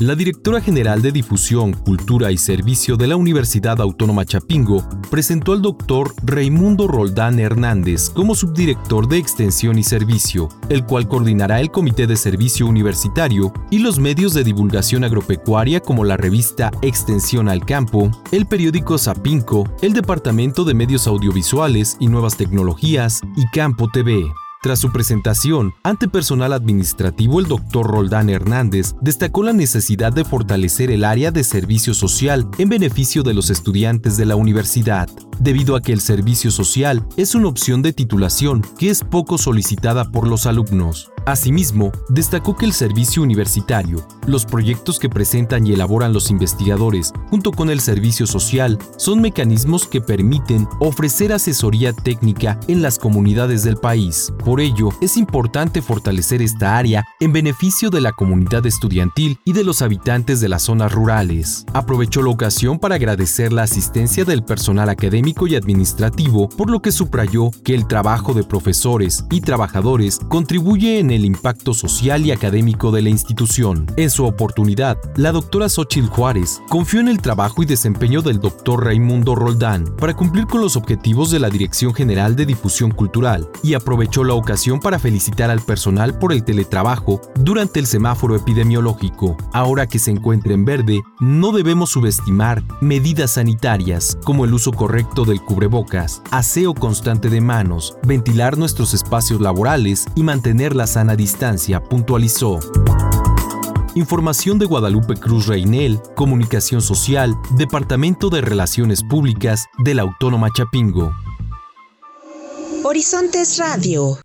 La 0.00 0.14
directora 0.14 0.62
general 0.62 1.02
de 1.02 1.12
Difusión, 1.12 1.74
Cultura 1.74 2.32
y 2.32 2.38
Servicio 2.38 2.96
de 2.96 3.06
la 3.06 3.16
Universidad 3.16 3.82
Autónoma 3.82 4.24
Chapingo 4.24 4.82
presentó 5.10 5.52
al 5.52 5.60
doctor 5.60 6.14
Raimundo 6.24 6.88
Roldán 6.88 7.38
Hernández 7.38 8.08
como 8.08 8.34
subdirector 8.34 9.08
de 9.08 9.18
Extensión 9.18 9.78
y 9.78 9.82
Servicio, 9.82 10.48
el 10.70 10.86
cual 10.86 11.06
coordinará 11.06 11.60
el 11.60 11.70
Comité 11.70 12.06
de 12.06 12.16
Servicio 12.16 12.66
Universitario 12.66 13.52
y 13.70 13.80
los 13.80 13.98
medios 13.98 14.32
de 14.32 14.42
divulgación 14.42 15.04
agropecuaria 15.04 15.80
como 15.80 16.02
la 16.02 16.16
revista 16.16 16.70
Extensión 16.80 17.50
al 17.50 17.66
Campo, 17.66 18.10
el 18.32 18.46
periódico 18.46 18.96
Zapinco, 18.96 19.68
el 19.82 19.92
Departamento 19.92 20.64
de 20.64 20.72
Medios 20.72 21.06
Audiovisuales 21.06 21.98
y 22.00 22.06
Nuevas 22.06 22.38
Tecnologías 22.38 23.20
y 23.36 23.46
Campo 23.48 23.90
TV. 23.92 24.32
Tras 24.62 24.78
su 24.78 24.92
presentación 24.92 25.72
ante 25.84 26.06
personal 26.06 26.52
administrativo, 26.52 27.40
el 27.40 27.46
doctor 27.46 27.86
Roldán 27.86 28.28
Hernández 28.28 28.94
destacó 29.00 29.42
la 29.42 29.54
necesidad 29.54 30.12
de 30.12 30.22
fortalecer 30.22 30.90
el 30.90 31.04
área 31.04 31.30
de 31.30 31.44
servicio 31.44 31.94
social 31.94 32.46
en 32.58 32.68
beneficio 32.68 33.22
de 33.22 33.32
los 33.32 33.48
estudiantes 33.48 34.18
de 34.18 34.26
la 34.26 34.36
universidad, 34.36 35.08
debido 35.38 35.76
a 35.76 35.80
que 35.80 35.94
el 35.94 36.02
servicio 36.02 36.50
social 36.50 37.06
es 37.16 37.34
una 37.34 37.48
opción 37.48 37.80
de 37.80 37.94
titulación 37.94 38.60
que 38.78 38.90
es 38.90 39.02
poco 39.02 39.38
solicitada 39.38 40.12
por 40.12 40.28
los 40.28 40.44
alumnos. 40.44 41.10
Asimismo, 41.26 41.92
destacó 42.08 42.56
que 42.56 42.66
el 42.66 42.72
servicio 42.72 43.22
universitario, 43.22 44.06
los 44.26 44.46
proyectos 44.46 44.98
que 44.98 45.08
presentan 45.08 45.66
y 45.66 45.72
elaboran 45.72 46.12
los 46.12 46.30
investigadores, 46.30 47.12
junto 47.28 47.52
con 47.52 47.70
el 47.70 47.80
servicio 47.80 48.26
social, 48.26 48.78
son 48.96 49.20
mecanismos 49.20 49.86
que 49.86 50.00
permiten 50.00 50.66
ofrecer 50.80 51.32
asesoría 51.32 51.92
técnica 51.92 52.58
en 52.68 52.82
las 52.82 52.98
comunidades 52.98 53.62
del 53.62 53.76
país. 53.76 54.32
Por 54.44 54.60
ello, 54.60 54.90
es 55.00 55.16
importante 55.16 55.82
fortalecer 55.82 56.42
esta 56.42 56.76
área 56.76 57.04
en 57.20 57.32
beneficio 57.32 57.90
de 57.90 58.00
la 58.00 58.12
comunidad 58.12 58.64
estudiantil 58.66 59.38
y 59.44 59.52
de 59.52 59.64
los 59.64 59.82
habitantes 59.82 60.40
de 60.40 60.48
las 60.48 60.62
zonas 60.62 60.92
rurales. 60.92 61.64
Aprovechó 61.72 62.22
la 62.22 62.30
ocasión 62.30 62.78
para 62.78 62.96
agradecer 62.96 63.52
la 63.52 63.62
asistencia 63.62 64.24
del 64.24 64.42
personal 64.42 64.88
académico 64.88 65.46
y 65.46 65.56
administrativo, 65.56 66.48
por 66.48 66.70
lo 66.70 66.80
que 66.80 66.92
subrayó 66.92 67.50
que 67.64 67.74
el 67.74 67.86
trabajo 67.86 68.34
de 68.34 68.44
profesores 68.44 69.24
y 69.30 69.40
trabajadores 69.40 70.18
contribuye 70.28 70.98
en 70.98 71.09
el 71.12 71.24
impacto 71.24 71.74
social 71.74 72.24
y 72.26 72.32
académico 72.32 72.90
de 72.90 73.02
la 73.02 73.10
institución. 73.10 73.86
En 73.96 74.10
su 74.10 74.24
oportunidad, 74.24 74.98
la 75.16 75.32
doctora 75.32 75.68
Xochitl 75.68 76.08
Juárez 76.08 76.60
confió 76.68 77.00
en 77.00 77.08
el 77.08 77.20
trabajo 77.20 77.62
y 77.62 77.66
desempeño 77.66 78.22
del 78.22 78.40
doctor 78.40 78.84
Raimundo 78.84 79.34
Roldán 79.34 79.84
para 79.98 80.14
cumplir 80.14 80.46
con 80.46 80.60
los 80.60 80.76
objetivos 80.76 81.30
de 81.30 81.40
la 81.40 81.50
Dirección 81.50 81.94
General 81.94 82.36
de 82.36 82.46
Difusión 82.46 82.90
Cultural 82.90 83.48
y 83.62 83.74
aprovechó 83.74 84.24
la 84.24 84.34
ocasión 84.34 84.80
para 84.80 84.98
felicitar 84.98 85.50
al 85.50 85.60
personal 85.60 86.18
por 86.18 86.32
el 86.32 86.44
teletrabajo 86.44 87.20
durante 87.38 87.80
el 87.80 87.86
semáforo 87.86 88.36
epidemiológico. 88.36 89.36
Ahora 89.52 89.86
que 89.86 89.98
se 89.98 90.10
encuentra 90.10 90.52
en 90.52 90.64
verde, 90.64 91.00
no 91.20 91.52
debemos 91.52 91.90
subestimar 91.90 92.62
medidas 92.80 93.32
sanitarias 93.32 94.16
como 94.24 94.44
el 94.44 94.54
uso 94.54 94.72
correcto 94.72 95.24
del 95.24 95.40
cubrebocas, 95.40 96.22
aseo 96.30 96.74
constante 96.74 97.28
de 97.28 97.40
manos, 97.40 97.96
ventilar 98.06 98.58
nuestros 98.58 98.94
espacios 98.94 99.40
laborales 99.40 100.06
y 100.14 100.22
mantener 100.22 100.74
la 100.74 100.86
sana 101.00 101.16
distancia, 101.16 101.82
puntualizó. 101.82 102.60
Información 103.94 104.58
de 104.58 104.66
Guadalupe 104.66 105.14
Cruz 105.14 105.46
Reinel, 105.46 105.98
Comunicación 106.14 106.82
Social, 106.82 107.34
Departamento 107.56 108.28
de 108.28 108.42
Relaciones 108.42 109.02
Públicas 109.02 109.64
de 109.78 109.94
la 109.94 110.02
Autónoma 110.02 110.50
Chapingo. 110.54 111.14
Horizontes 112.84 113.56
Radio. 113.56 114.18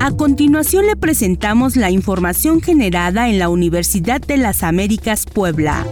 A 0.00 0.10
continuación 0.10 0.86
le 0.86 0.96
presentamos 0.96 1.76
la 1.76 1.92
información 1.92 2.60
generada 2.60 3.28
en 3.28 3.38
la 3.38 3.48
Universidad 3.48 4.20
de 4.20 4.36
las 4.36 4.64
Américas 4.64 5.26
Puebla. 5.26 5.86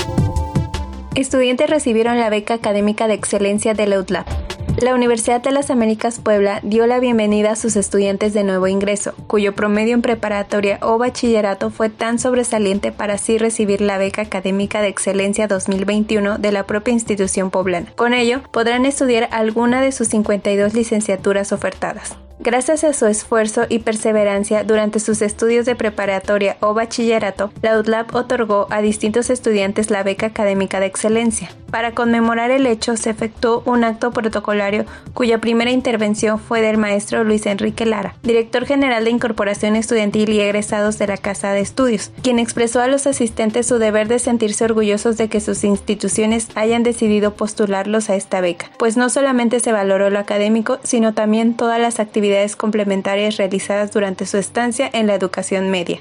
Estudiantes 1.15 1.71
recibieron 1.71 2.19
la 2.19 2.29
beca 2.29 2.55
académica 2.55 3.07
de 3.07 3.15
excelencia 3.15 3.73
de 3.75 3.87
la 3.87 4.01
UTLAP. 4.01 4.44
La 4.83 4.93
Universidad 4.93 5.41
de 5.41 5.53
las 5.53 5.71
Américas 5.71 6.19
Puebla 6.19 6.59
dio 6.65 6.87
la 6.89 6.99
bienvenida 6.99 7.53
a 7.53 7.57
sus 7.57 7.77
estudiantes 7.77 8.35
de 8.35 8.43
nuevo 8.43 8.67
ingreso, 8.67 9.15
cuyo 9.29 9.55
promedio 9.55 9.95
en 9.95 10.03
preparatoria 10.03 10.81
o 10.83 10.99
bachillerato 10.99 11.71
fue 11.71 11.91
tan 11.91 12.19
sobresaliente 12.19 12.91
para 12.91 13.15
así 13.15 13.39
recibir 13.39 13.81
la 13.81 13.99
beca 13.99 14.23
académica 14.23 14.83
de 14.83 14.89
excelencia 14.89 15.47
2021 15.47 16.39
de 16.39 16.53
la 16.53 16.67
propia 16.67 16.93
institución 16.93 17.51
poblana. 17.51 17.93
Con 17.95 18.15
ello, 18.15 18.43
podrán 18.51 18.85
estudiar 18.85 19.29
alguna 19.31 19.81
de 19.81 19.93
sus 19.93 20.09
52 20.09 20.75
licenciaturas 20.75 21.53
ofertadas. 21.53 22.17
Gracias 22.41 22.83
a 22.83 22.93
su 22.93 23.07
esfuerzo 23.07 23.63
y 23.69 23.79
perseverancia 23.79 24.65
durante 24.65 24.99
sus 24.99 25.23
estudios 25.23 25.67
de 25.67 25.77
preparatoria 25.77 26.57
o 26.61 26.75
bachillerato, 26.75 27.53
la 27.63 27.79
UTLAB 27.79 28.15
otorgó 28.15 28.67
a 28.71 28.81
distintos 28.81 29.31
estudiantes 29.31 29.91
la 29.91 30.03
beca 30.03 30.27
académica 30.27 30.81
de 30.81 30.87
excelencia. 30.87 31.51
Para 31.71 31.93
conmemorar 31.93 32.51
el 32.51 32.67
hecho, 32.67 32.97
se 32.97 33.11
efectuó 33.11 33.63
un 33.67 33.83
acto 33.83 34.13
protocolario 34.13 34.85
cuya 35.13 35.41
primera 35.41 35.73
intervención 35.73 36.39
fue 36.39 36.61
del 36.61 36.77
maestro 36.77 37.25
Luis 37.25 37.47
Enrique 37.47 37.85
Lara, 37.85 38.15
director 38.23 38.65
general 38.65 39.05
de 39.05 39.11
Incorporación 39.11 39.75
Estudiantil 39.75 40.31
y 40.31 40.41
egresados 40.41 40.99
de 40.99 41.09
la 41.09 41.17
Casa 41.17 41.53
de 41.53 41.61
Estudios, 41.61 42.13
quien 42.23 42.39
expresó 42.39 42.81
a 42.81 42.87
los 42.87 43.07
asistentes 43.07 43.67
su 43.67 43.79
deber 43.79 44.07
de 44.07 44.19
sentirse 44.19 44.65
orgullosos 44.65 45.17
de 45.17 45.29
que 45.29 45.41
sus 45.41 45.65
instituciones 45.65 46.49
hayan 46.55 46.83
decidido 46.83 47.35
postularlos 47.35 48.11
a 48.11 48.17
esta 48.17 48.41
beca, 48.41 48.71
pues 48.79 48.97
no 48.97 49.09
solamente 49.09 49.59
se 49.59 49.73
valoró 49.73 50.11
lo 50.11 50.19
académico, 50.19 50.79
sino 50.85 51.13
también 51.15 51.55
todas 51.55 51.81
las 51.81 51.99
actividades 51.99 52.24
complementarias 52.57 53.37
realizadas 53.37 53.93
durante 53.93 54.27
su 54.27 54.37
estancia 54.37 54.91
en 54.93 55.07
la 55.07 55.15
educación 55.15 55.71
media. 55.71 55.99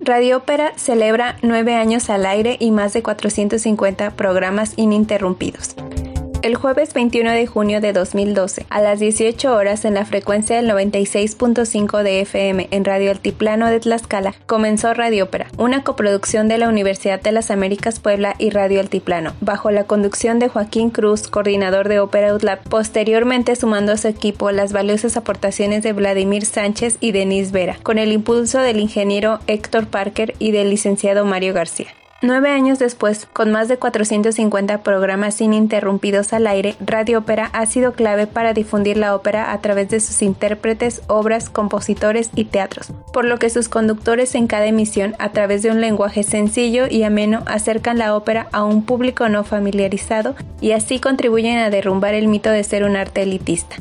Radio 0.00 0.38
Ópera 0.38 0.72
celebra 0.76 1.36
nueve 1.42 1.74
años 1.74 2.10
al 2.10 2.26
aire 2.26 2.56
y 2.60 2.70
más 2.70 2.92
de 2.92 3.02
450 3.02 4.10
programas 4.10 4.74
ininterrumpidos 4.76 5.76
el 6.44 6.56
jueves 6.56 6.92
21 6.92 7.30
de 7.30 7.46
junio 7.46 7.80
de 7.80 7.94
2012, 7.94 8.66
a 8.68 8.82
las 8.82 9.00
18 9.00 9.50
horas 9.50 9.86
en 9.86 9.94
la 9.94 10.04
frecuencia 10.04 10.56
del 10.56 10.68
96.5 10.68 12.02
de 12.02 12.20
FM 12.20 12.68
en 12.70 12.84
Radio 12.84 13.12
Altiplano 13.12 13.70
de 13.70 13.80
Tlaxcala, 13.80 14.34
comenzó 14.44 14.92
Radio 14.92 15.24
Ópera, 15.24 15.46
una 15.56 15.84
coproducción 15.84 16.46
de 16.46 16.58
la 16.58 16.68
Universidad 16.68 17.22
de 17.22 17.32
las 17.32 17.50
Américas 17.50 17.98
Puebla 17.98 18.36
y 18.38 18.50
Radio 18.50 18.80
Altiplano, 18.80 19.32
bajo 19.40 19.70
la 19.70 19.84
conducción 19.84 20.38
de 20.38 20.48
Joaquín 20.48 20.90
Cruz, 20.90 21.28
coordinador 21.28 21.88
de 21.88 22.00
Ópera 22.00 22.34
UTLAP, 22.34 22.68
posteriormente 22.68 23.56
sumando 23.56 23.92
a 23.92 23.96
su 23.96 24.08
equipo 24.08 24.50
las 24.50 24.74
valiosas 24.74 25.16
aportaciones 25.16 25.82
de 25.82 25.94
Vladimir 25.94 26.44
Sánchez 26.44 26.98
y 27.00 27.12
Denise 27.12 27.52
Vera, 27.52 27.78
con 27.82 27.96
el 27.96 28.12
impulso 28.12 28.58
del 28.58 28.80
ingeniero 28.80 29.38
Héctor 29.46 29.86
Parker 29.86 30.34
y 30.38 30.50
del 30.50 30.68
licenciado 30.68 31.24
Mario 31.24 31.54
García. 31.54 31.86
Nueve 32.26 32.48
años 32.48 32.78
después, 32.78 33.28
con 33.34 33.52
más 33.52 33.68
de 33.68 33.76
450 33.76 34.82
programas 34.82 35.42
ininterrumpidos 35.42 36.32
al 36.32 36.46
aire, 36.46 36.74
Radio 36.80 37.18
Ópera 37.18 37.50
ha 37.52 37.66
sido 37.66 37.92
clave 37.92 38.26
para 38.26 38.54
difundir 38.54 38.96
la 38.96 39.14
ópera 39.14 39.52
a 39.52 39.60
través 39.60 39.90
de 39.90 40.00
sus 40.00 40.22
intérpretes, 40.22 41.02
obras, 41.06 41.50
compositores 41.50 42.30
y 42.34 42.46
teatros, 42.46 42.94
por 43.12 43.26
lo 43.26 43.38
que 43.38 43.50
sus 43.50 43.68
conductores 43.68 44.34
en 44.36 44.46
cada 44.46 44.64
emisión, 44.64 45.14
a 45.18 45.32
través 45.32 45.62
de 45.62 45.70
un 45.70 45.82
lenguaje 45.82 46.22
sencillo 46.22 46.86
y 46.88 47.02
ameno, 47.02 47.42
acercan 47.44 47.98
la 47.98 48.16
ópera 48.16 48.48
a 48.52 48.64
un 48.64 48.86
público 48.86 49.28
no 49.28 49.44
familiarizado 49.44 50.34
y 50.62 50.72
así 50.72 51.00
contribuyen 51.00 51.58
a 51.58 51.68
derrumbar 51.68 52.14
el 52.14 52.28
mito 52.28 52.48
de 52.48 52.64
ser 52.64 52.84
un 52.84 52.96
arte 52.96 53.20
elitista. 53.20 53.76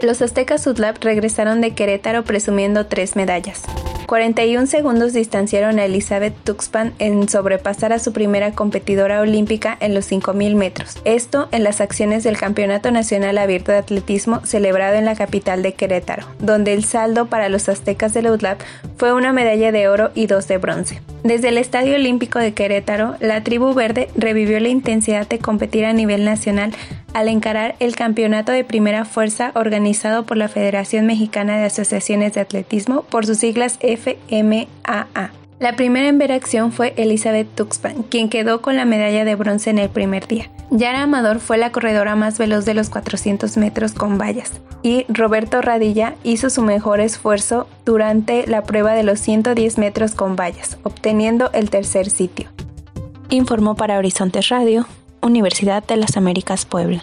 Los 0.00 0.22
aztecas 0.22 0.62
Sudlab 0.62 0.96
regresaron 1.02 1.60
de 1.60 1.74
Querétaro 1.74 2.24
presumiendo 2.24 2.86
tres 2.86 3.14
medallas. 3.14 3.62
41 4.06 4.66
segundos 4.66 5.12
distanciaron 5.12 5.78
a 5.78 5.84
Elizabeth 5.84 6.34
Tuxpan 6.44 6.94
en 6.98 7.28
sobrepasar 7.28 7.92
a 7.92 7.98
su 7.98 8.12
primera 8.12 8.52
competidora 8.52 9.20
olímpica 9.20 9.76
en 9.80 9.94
los 9.94 10.10
5.000 10.10 10.54
metros. 10.54 10.98
Esto 11.04 11.48
en 11.50 11.64
las 11.64 11.80
acciones 11.80 12.22
del 12.22 12.36
Campeonato 12.36 12.90
Nacional 12.92 13.36
Abierto 13.38 13.72
de 13.72 13.78
Atletismo 13.78 14.40
celebrado 14.44 14.96
en 14.96 15.04
la 15.04 15.16
capital 15.16 15.62
de 15.62 15.74
Querétaro, 15.74 16.26
donde 16.38 16.72
el 16.72 16.84
saldo 16.84 17.26
para 17.26 17.48
los 17.48 17.68
aztecas 17.68 18.14
de 18.14 18.30
UTLAP 18.30 18.60
fue 18.96 19.12
una 19.12 19.32
medalla 19.32 19.72
de 19.72 19.88
oro 19.88 20.10
y 20.14 20.26
dos 20.26 20.46
de 20.48 20.58
bronce. 20.58 21.00
Desde 21.24 21.48
el 21.48 21.58
Estadio 21.58 21.96
Olímpico 21.96 22.38
de 22.38 22.54
Querétaro, 22.54 23.16
la 23.18 23.42
tribu 23.42 23.74
verde 23.74 24.08
revivió 24.14 24.60
la 24.60 24.68
intensidad 24.68 25.26
de 25.28 25.40
competir 25.40 25.84
a 25.84 25.92
nivel 25.92 26.24
nacional 26.24 26.72
al 27.16 27.28
encarar 27.28 27.76
el 27.80 27.96
campeonato 27.96 28.52
de 28.52 28.62
primera 28.62 29.06
fuerza 29.06 29.50
organizado 29.54 30.26
por 30.26 30.36
la 30.36 30.48
Federación 30.48 31.06
Mexicana 31.06 31.56
de 31.56 31.64
Asociaciones 31.64 32.34
de 32.34 32.42
Atletismo 32.42 33.02
por 33.02 33.24
sus 33.24 33.38
siglas 33.38 33.78
FMAA. 33.96 35.30
La 35.58 35.74
primera 35.74 36.08
en 36.08 36.18
ver 36.18 36.32
acción 36.32 36.70
fue 36.70 36.92
Elizabeth 36.96 37.48
Tuxpan, 37.54 38.02
quien 38.02 38.28
quedó 38.28 38.60
con 38.60 38.76
la 38.76 38.84
medalla 38.84 39.24
de 39.24 39.34
bronce 39.36 39.70
en 39.70 39.78
el 39.78 39.88
primer 39.88 40.26
día. 40.26 40.50
Yara 40.70 41.02
Amador 41.02 41.40
fue 41.40 41.56
la 41.56 41.72
corredora 41.72 42.14
más 42.16 42.38
veloz 42.38 42.64
de 42.64 42.74
los 42.74 42.90
400 42.90 43.56
metros 43.56 43.92
con 43.92 44.18
vallas 44.18 44.52
y 44.82 45.04
Roberto 45.08 45.62
Radilla 45.62 46.14
hizo 46.22 46.50
su 46.50 46.62
mejor 46.62 47.00
esfuerzo 47.00 47.66
durante 47.84 48.46
la 48.46 48.62
prueba 48.64 48.92
de 48.92 49.02
los 49.02 49.18
110 49.20 49.78
metros 49.78 50.14
con 50.14 50.36
vallas, 50.36 50.78
obteniendo 50.82 51.50
el 51.52 51.70
tercer 51.70 52.10
sitio. 52.10 52.50
Informó 53.28 53.74
para 53.74 53.98
Horizontes 53.98 54.48
Radio, 54.48 54.86
Universidad 55.22 55.84
de 55.84 55.96
las 55.96 56.16
Américas 56.16 56.66
Puebla. 56.66 57.02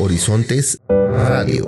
Horizontes 0.00 0.80
Radio. 0.88 1.64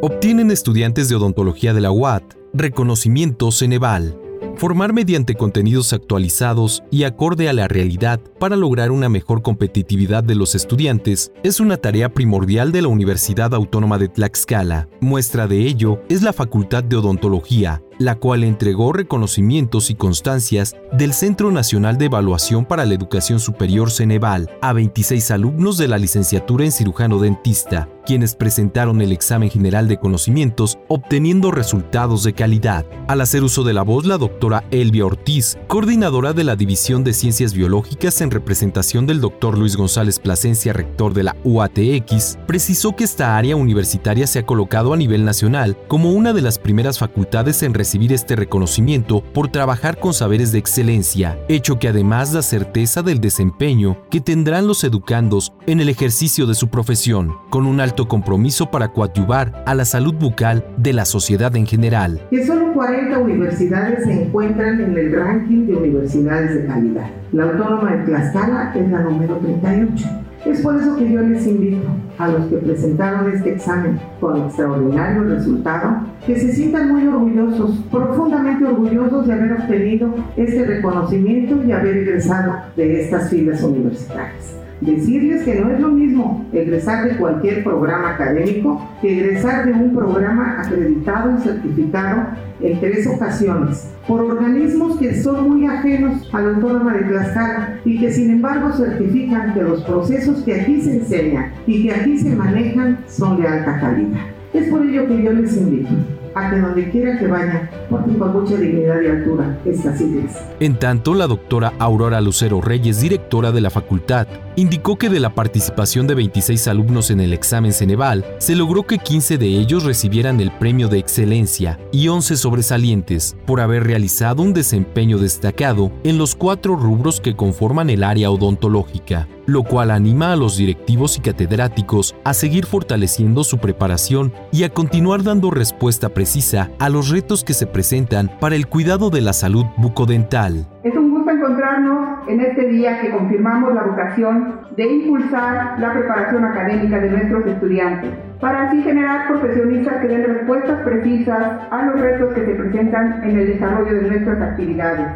Obtienen 0.00 0.50
estudiantes 0.50 1.10
de 1.10 1.14
odontología 1.14 1.74
de 1.74 1.82
la 1.82 1.90
UAT 1.90 2.24
reconocimiento 2.54 3.50
Ceneval. 3.50 4.18
Formar 4.56 4.92
mediante 4.92 5.34
contenidos 5.34 5.92
actualizados 5.92 6.84
y 6.90 7.02
acorde 7.02 7.48
a 7.48 7.52
la 7.52 7.66
realidad 7.66 8.20
para 8.38 8.54
lograr 8.54 8.92
una 8.92 9.08
mejor 9.08 9.42
competitividad 9.42 10.22
de 10.22 10.36
los 10.36 10.54
estudiantes 10.54 11.32
es 11.42 11.58
una 11.58 11.76
tarea 11.76 12.14
primordial 12.14 12.70
de 12.70 12.82
la 12.82 12.88
Universidad 12.88 13.52
Autónoma 13.52 13.98
de 13.98 14.08
Tlaxcala. 14.08 14.88
Muestra 15.00 15.48
de 15.48 15.66
ello 15.66 16.00
es 16.08 16.22
la 16.22 16.32
Facultad 16.32 16.84
de 16.84 16.94
Odontología, 16.94 17.82
la 17.98 18.16
cual 18.16 18.44
entregó 18.44 18.92
reconocimientos 18.92 19.90
y 19.90 19.94
constancias 19.94 20.76
del 20.92 21.12
Centro 21.12 21.50
Nacional 21.50 21.98
de 21.98 22.06
Evaluación 22.06 22.64
para 22.64 22.84
la 22.84 22.94
Educación 22.94 23.40
Superior 23.40 23.90
Ceneval 23.90 24.50
a 24.62 24.72
26 24.72 25.30
alumnos 25.30 25.78
de 25.78 25.88
la 25.88 25.98
licenciatura 25.98 26.64
en 26.64 26.72
cirujano 26.72 27.18
dentista, 27.18 27.88
quienes 28.06 28.34
presentaron 28.34 29.00
el 29.00 29.12
examen 29.12 29.50
general 29.50 29.88
de 29.88 29.98
conocimientos 29.98 30.78
obteniendo 30.88 31.50
resultados 31.50 32.22
de 32.24 32.34
calidad. 32.34 32.84
Al 33.08 33.20
hacer 33.20 33.42
uso 33.42 33.64
de 33.64 33.72
la 33.72 33.82
voz, 33.82 34.06
la 34.06 34.18
doctora 34.18 34.64
Elvia 34.70 35.06
Ortiz, 35.06 35.58
coordinadora 35.66 36.32
de 36.32 36.44
la 36.44 36.56
División 36.56 37.04
de 37.04 37.12
Ciencias 37.12 37.54
Biológicas 37.54 38.20
en 38.20 38.30
representación 38.30 39.06
del 39.06 39.20
doctor 39.20 39.58
Luis 39.58 39.76
González 39.76 40.18
Plasencia, 40.18 40.72
rector 40.72 41.14
de 41.14 41.24
la 41.24 41.36
UATX, 41.44 42.38
precisó 42.46 42.94
que 42.94 43.04
esta 43.04 43.36
área 43.36 43.56
universitaria 43.56 44.26
se 44.26 44.40
ha 44.40 44.46
colocado 44.46 44.92
a 44.92 44.96
nivel 44.96 45.24
nacional 45.24 45.76
como 45.88 46.12
una 46.12 46.32
de 46.32 46.42
las 46.42 46.58
primeras 46.58 46.98
facultades 46.98 47.62
en 47.62 47.74
recibir 47.84 48.14
este 48.14 48.34
reconocimiento 48.34 49.22
por 49.34 49.48
trabajar 49.48 49.98
con 50.00 50.14
saberes 50.14 50.52
de 50.52 50.58
excelencia, 50.58 51.38
hecho 51.50 51.78
que 51.78 51.88
además 51.88 52.32
da 52.32 52.40
certeza 52.40 53.02
del 53.02 53.20
desempeño 53.20 53.98
que 54.10 54.22
tendrán 54.22 54.66
los 54.66 54.84
educandos 54.84 55.52
en 55.66 55.80
el 55.80 55.90
ejercicio 55.90 56.46
de 56.46 56.54
su 56.54 56.68
profesión, 56.68 57.34
con 57.50 57.66
un 57.66 57.80
alto 57.80 58.08
compromiso 58.08 58.70
para 58.70 58.88
coadyuvar 58.88 59.62
a 59.66 59.74
la 59.74 59.84
salud 59.84 60.14
bucal 60.14 60.64
de 60.78 60.94
la 60.94 61.04
sociedad 61.04 61.54
en 61.56 61.66
general. 61.66 62.26
Que 62.30 62.46
solo 62.46 62.72
40 62.72 63.18
universidades 63.18 64.04
se 64.04 64.24
encuentran 64.24 64.80
en 64.80 64.96
el 64.96 65.12
ranking 65.12 65.66
de 65.66 65.74
universidades 65.74 66.54
de 66.54 66.66
calidad. 66.66 67.10
La 67.32 67.44
Autónoma 67.44 67.96
de 67.96 68.04
Tlaxcala 68.06 68.72
es 68.74 68.90
la 68.90 69.00
número 69.02 69.36
38. 69.36 70.08
Es 70.44 70.60
por 70.60 70.76
eso 70.76 70.94
que 70.96 71.10
yo 71.10 71.22
les 71.22 71.46
invito 71.46 71.86
a 72.18 72.28
los 72.28 72.46
que 72.46 72.56
presentaron 72.56 73.32
este 73.32 73.54
examen 73.54 73.98
con 74.20 74.42
extraordinario 74.42 75.24
resultado 75.24 76.00
que 76.26 76.38
se 76.38 76.52
sientan 76.52 76.92
muy 76.92 77.06
orgullosos, 77.06 77.78
profundamente 77.90 78.66
orgullosos 78.66 79.26
de 79.26 79.32
haber 79.32 79.52
obtenido 79.52 80.14
este 80.36 80.66
reconocimiento 80.66 81.64
y 81.64 81.72
haber 81.72 81.96
egresado 81.96 82.56
de 82.76 83.00
estas 83.00 83.30
filas 83.30 83.62
universitarias. 83.62 84.54
Decirles 84.82 85.44
que 85.44 85.60
no 85.60 85.70
es 85.70 85.80
lo 85.80 85.88
mismo 85.88 86.44
egresar 86.52 87.08
de 87.08 87.16
cualquier 87.16 87.64
programa 87.64 88.10
académico 88.10 88.86
que 89.00 89.18
egresar 89.18 89.64
de 89.64 89.72
un 89.72 89.94
programa 89.94 90.60
acreditado 90.60 91.38
y 91.38 91.40
certificado 91.40 92.22
en 92.60 92.80
tres 92.80 93.06
ocasiones 93.06 93.93
por 94.06 94.20
organismos 94.20 94.98
que 94.98 95.22
son 95.22 95.48
muy 95.48 95.66
ajenos 95.66 96.28
a 96.32 96.40
la 96.40 96.48
autónoma 96.50 96.94
de 96.94 97.04
Tlaxcala 97.04 97.80
y 97.84 97.98
que 97.98 98.12
sin 98.12 98.30
embargo 98.30 98.72
certifican 98.72 99.54
que 99.54 99.62
los 99.62 99.82
procesos 99.84 100.42
que 100.42 100.60
aquí 100.60 100.80
se 100.80 100.98
enseñan 100.98 101.52
y 101.66 101.84
que 101.84 101.94
aquí 101.94 102.18
se 102.18 102.34
manejan 102.34 102.98
son 103.08 103.40
de 103.40 103.48
alta 103.48 103.80
calidad. 103.80 104.20
Es 104.52 104.68
por 104.68 104.84
ello 104.86 105.06
que 105.08 105.22
yo 105.22 105.32
les 105.32 105.56
invito 105.56 105.88
a 106.34 106.50
que 106.50 106.58
donde 106.58 106.90
quiera 106.90 107.18
que 107.18 107.26
vayan, 107.26 107.70
con 107.88 108.32
mucha 108.32 108.56
dignidad 108.56 109.00
y 109.02 109.06
altura 109.06 109.58
estas 109.64 110.00
iglesias. 110.00 110.42
En 110.60 110.78
tanto, 110.78 111.14
la 111.14 111.26
doctora 111.26 111.72
Aurora 111.78 112.20
Lucero 112.20 112.60
Reyes, 112.60 113.00
directora 113.00 113.52
de 113.52 113.60
la 113.60 113.70
facultad, 113.70 114.26
indicó 114.56 114.96
que 114.96 115.08
de 115.08 115.20
la 115.20 115.34
participación 115.34 116.06
de 116.06 116.14
26 116.14 116.68
alumnos 116.68 117.10
en 117.10 117.20
el 117.20 117.32
examen 117.32 117.72
Ceneval, 117.72 118.24
se 118.38 118.54
logró 118.54 118.84
que 118.84 118.98
15 118.98 119.38
de 119.38 119.46
ellos 119.46 119.84
recibieran 119.84 120.40
el 120.40 120.50
premio 120.52 120.88
de 120.88 120.98
excelencia 120.98 121.78
y 121.92 122.08
11 122.08 122.36
sobresalientes 122.36 123.36
por 123.46 123.60
haber 123.60 123.84
realizado 123.84 124.42
un 124.42 124.54
desempeño 124.54 125.18
destacado 125.18 125.90
en 126.04 126.18
los 126.18 126.34
cuatro 126.34 126.76
rubros 126.76 127.20
que 127.20 127.36
conforman 127.36 127.90
el 127.90 128.04
área 128.04 128.30
odontológica, 128.30 129.28
lo 129.46 129.62
cual 129.62 129.90
anima 129.90 130.32
a 130.32 130.36
los 130.36 130.56
directivos 130.56 131.18
y 131.18 131.20
catedráticos 131.20 132.14
a 132.24 132.34
seguir 132.34 132.66
fortaleciendo 132.66 133.44
su 133.44 133.58
preparación 133.58 134.32
y 134.52 134.64
a 134.64 134.70
continuar 134.70 135.22
dando 135.22 135.50
respuesta 135.50 136.08
precisa 136.08 136.70
a 136.78 136.88
los 136.88 137.10
retos 137.10 137.44
que 137.44 137.54
se 137.54 137.66
presentan 137.66 138.30
para 138.40 138.56
el 138.56 138.66
cuidado 138.66 139.10
de 139.10 139.20
la 139.20 139.32
salud 139.32 139.64
bucodental. 139.76 140.66
Es 140.82 140.94
un 140.96 141.10
gusto 141.10 141.30
encontrarnos 141.30 142.28
en 142.28 142.40
este 142.40 142.68
día 142.68 143.00
que 143.00 143.10
confirmamos 143.10 143.74
la 143.74 143.84
vocación 143.84 144.60
de 144.76 144.86
impulsar 144.86 145.78
la 145.78 145.92
preparación 145.92 146.44
académica 146.44 146.98
de 146.98 147.10
nuestros 147.10 147.46
estudiantes, 147.46 148.10
para 148.40 148.68
así 148.68 148.82
generar 148.82 149.28
profesionistas 149.28 150.00
que 150.02 150.08
den 150.08 150.24
respuestas 150.24 150.82
precisas 150.82 151.62
a 151.70 151.86
los 151.86 152.00
retos 152.00 152.34
que 152.34 152.44
se 152.44 152.54
presentan 152.54 153.24
en 153.24 153.38
el 153.38 153.46
desarrollo 153.46 153.94
de 153.94 154.08
nuestras 154.08 154.42
actividades. 154.42 155.06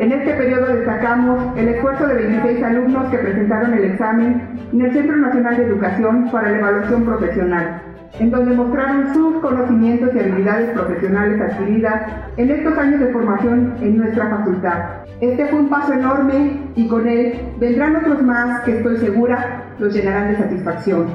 En 0.00 0.12
este 0.12 0.32
periodo 0.32 0.64
destacamos 0.64 1.58
el 1.58 1.68
esfuerzo 1.68 2.06
de 2.06 2.14
26 2.14 2.62
alumnos 2.62 3.10
que 3.10 3.18
presentaron 3.18 3.74
el 3.74 3.84
examen 3.84 4.48
en 4.72 4.80
el 4.80 4.92
Centro 4.94 5.14
Nacional 5.18 5.58
de 5.58 5.64
Educación 5.64 6.30
para 6.32 6.50
la 6.50 6.58
Evaluación 6.58 7.04
Profesional, 7.04 7.82
en 8.18 8.30
donde 8.30 8.56
mostraron 8.56 9.12
sus 9.12 9.36
conocimientos 9.42 10.08
y 10.14 10.18
habilidades 10.20 10.70
profesionales 10.70 11.38
adquiridas 11.42 12.12
en 12.38 12.50
estos 12.50 12.78
años 12.78 13.00
de 13.00 13.12
formación 13.12 13.74
en 13.82 13.98
nuestra 13.98 14.30
facultad. 14.30 14.78
Este 15.20 15.46
fue 15.48 15.58
un 15.60 15.68
paso 15.68 15.92
enorme 15.92 16.62
y 16.76 16.88
con 16.88 17.06
él 17.06 17.38
vendrán 17.58 17.96
otros 17.96 18.22
más 18.22 18.62
que 18.62 18.78
estoy 18.78 18.96
segura 18.96 19.64
los 19.80 19.94
llenarán 19.94 20.30
de 20.30 20.36
satisfacción. 20.36 21.06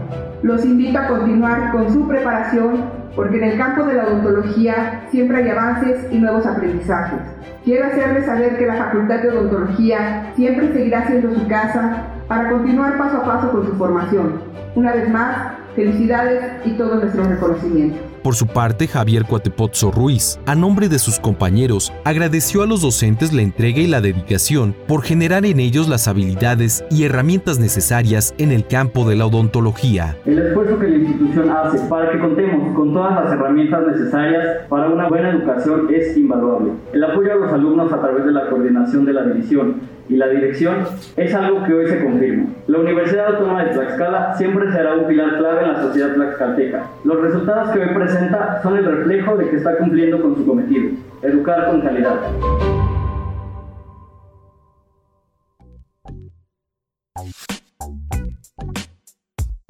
Los 0.41 0.65
invito 0.65 0.97
a 0.99 1.07
continuar 1.07 1.71
con 1.71 1.91
su 1.93 2.07
preparación 2.07 2.83
porque 3.15 3.37
en 3.37 3.43
el 3.45 3.57
campo 3.57 3.83
de 3.83 3.93
la 3.93 4.07
odontología 4.07 5.03
siempre 5.09 5.37
hay 5.37 5.49
avances 5.49 6.05
y 6.11 6.17
nuevos 6.19 6.45
aprendizajes. 6.45 7.19
Quiero 7.63 7.87
hacerles 7.87 8.25
saber 8.25 8.57
que 8.57 8.65
la 8.65 8.75
Facultad 8.75 9.21
de 9.21 9.29
Odontología 9.29 10.31
siempre 10.35 10.73
seguirá 10.73 11.07
siendo 11.07 11.33
su 11.33 11.47
casa 11.47 12.03
para 12.27 12.49
continuar 12.49 12.97
paso 12.97 13.17
a 13.17 13.25
paso 13.25 13.51
con 13.51 13.65
su 13.65 13.73
formación. 13.73 14.41
Una 14.75 14.93
vez 14.93 15.09
más, 15.09 15.53
felicidades 15.75 16.43
y 16.65 16.71
todo 16.71 16.95
nuestro 16.95 17.23
reconocimiento. 17.23 18.14
Por 18.25 18.33
su 18.33 18.47
parte, 18.47 18.87
Javier 18.87 19.25
Cuatepozzo 19.29 19.91
Ruiz, 19.91 20.39
a 20.47 20.55
nombre 20.55 20.89
de 20.89 20.97
sus 20.97 21.19
compañeros, 21.19 21.93
agradeció 22.03 22.63
a 22.63 22.65
los 22.65 22.81
docentes 22.81 23.31
la 23.31 23.43
entrega 23.43 23.77
y 23.81 23.85
la 23.85 24.01
dedicación 24.01 24.73
por 24.87 25.03
generar 25.03 25.45
en 25.45 25.59
ellos 25.59 25.87
las 25.87 26.07
habilidades 26.07 26.83
y 26.89 27.03
herramientas 27.03 27.59
necesarias 27.59 28.33
en 28.39 28.51
el 28.51 28.65
campo 28.65 29.07
de 29.07 29.15
la 29.15 29.27
odontología. 29.27 30.17
El 30.25 30.39
esfuerzo 30.39 30.79
que 30.79 30.87
la 30.87 30.95
institución 30.95 31.51
hace 31.51 31.77
para 31.87 32.13
que 32.13 32.17
contemos 32.17 32.75
con 32.75 32.93
todas 32.93 33.13
las 33.13 33.31
herramientas 33.31 33.85
necesarias 33.85 34.43
para 34.69 34.89
una 34.89 35.07
buena 35.07 35.29
educación 35.29 35.93
es 35.93 36.17
invaluable. 36.17 36.71
El 36.93 37.03
apoyo 37.03 37.31
a 37.31 37.35
los 37.35 37.53
alumnos 37.53 37.93
a 37.93 38.01
través 38.01 38.25
de 38.25 38.31
la 38.31 38.49
coordinación 38.49 39.05
de 39.05 39.13
la 39.13 39.21
división 39.21 39.81
y 40.07 40.17
la 40.17 40.27
dirección 40.27 40.85
es 41.17 41.33
algo 41.33 41.63
que 41.63 41.73
hoy 41.73 41.87
se 41.87 42.03
confirma. 42.03 42.45
La 42.67 42.79
Universidad 42.79 43.27
Autónoma 43.27 43.63
de 43.63 43.71
Tlaxcala 43.71 44.35
siempre 44.35 44.71
será 44.71 44.93
un 44.95 45.07
pilar 45.07 45.37
clave 45.37 45.61
en 45.63 45.73
la 45.73 45.81
sociedad 45.81 46.13
tlaxcalteca. 46.13 46.83
Los 47.03 47.21
resultados 47.21 47.69
que 47.71 47.79
hoy 47.79 47.89
presenta 47.95 48.14
son 48.63 48.77
el 48.77 48.85
reflejo 48.85 49.37
de 49.37 49.49
que 49.49 49.57
está 49.57 49.77
cumpliendo 49.77 50.21
con 50.21 50.35
su 50.35 50.45
cometido, 50.45 50.91
educar 51.21 51.69
con 51.69 51.81
calidad. 51.81 52.19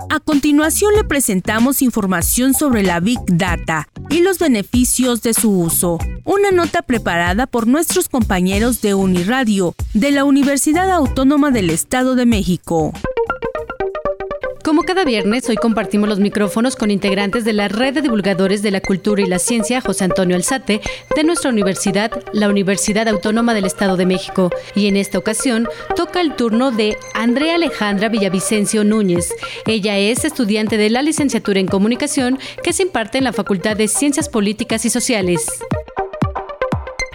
A 0.10 0.20
continuación 0.20 0.94
le 0.96 1.04
presentamos 1.04 1.82
información 1.82 2.54
sobre 2.54 2.84
la 2.84 3.00
Big 3.00 3.20
Data 3.28 3.90
y 4.10 4.22
los 4.22 4.40
beneficios 4.40 5.22
de 5.22 5.34
su 5.34 5.52
uso. 5.60 5.98
Una 6.24 6.52
nota 6.52 6.84
preparada 6.84 7.48
por 7.48 7.68
nuestros 7.68 8.08
compañeros 8.08 8.82
de 8.82 8.94
Uniradio 8.94 9.76
de 9.94 10.12
la 10.12 10.24
Universidad 10.24 10.92
Autónoma 10.92 11.52
del 11.52 11.70
Estado 11.70 12.16
de 12.16 12.26
México. 12.26 12.94
Como 14.66 14.82
cada 14.82 15.06
viernes, 15.06 15.48
hoy 15.48 15.58
compartimos 15.58 16.10
los 16.10 16.20
micrófonos 16.20 16.76
con 16.76 16.90
integrantes 16.90 17.46
de 17.46 17.54
la 17.54 17.68
Red 17.68 17.94
de 17.94 18.02
Divulgadores 18.02 18.64
de 18.64 18.72
la 18.72 18.82
Cultura 18.82 19.22
y 19.22 19.28
la 19.28 19.38
Ciencia, 19.38 19.80
José 19.80 20.06
Antonio 20.06 20.36
Alzate, 20.36 20.82
de 21.16 21.24
nuestra 21.24 21.52
universidad, 21.52 22.12
la 22.34 22.50
Universidad 22.50 23.08
Autónoma 23.08 23.54
del 23.54 23.66
Estado 23.66 23.96
de 23.96 24.08
México. 24.08 24.50
Y 24.74 24.88
en 24.88 24.98
esta 24.98 25.20
ocasión 25.20 25.70
toca 25.96 26.20
el 26.20 26.36
turno 26.36 26.72
de 26.72 26.98
Andrea 27.14 27.56
Alejandra 27.56 28.10
Villavicencio 28.10 28.84
Núñez. 28.84 29.30
Ella 29.68 30.00
es 30.00 30.26
estudiante 30.26 30.78
de 30.78 30.90
la 30.90 31.04
licenciatura 31.04 31.60
en 31.60 31.68
Comunicación 31.68 32.40
que 32.64 32.74
se 32.74 32.82
imparte 32.82 33.20
en 33.20 33.26
la 33.26 33.34
Facultad 33.34 33.78
de 33.78 33.88
Ciencias 33.88 34.30
Políticas 34.30 34.84
y 34.84 34.90
Sociales. 34.90 35.46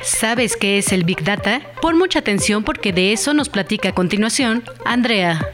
¿Sabes 0.05 0.57
qué 0.57 0.79
es 0.79 0.93
el 0.93 1.03
Big 1.03 1.25
Data? 1.25 1.63
Pon 1.83 1.99
mucha 1.99 2.21
atención 2.21 2.63
porque 2.63 2.93
de 2.93 3.13
eso 3.13 3.35
nos 3.35 3.49
platica 3.49 3.89
a 3.89 3.95
continuación 3.95 4.63
Andrea. 4.85 5.51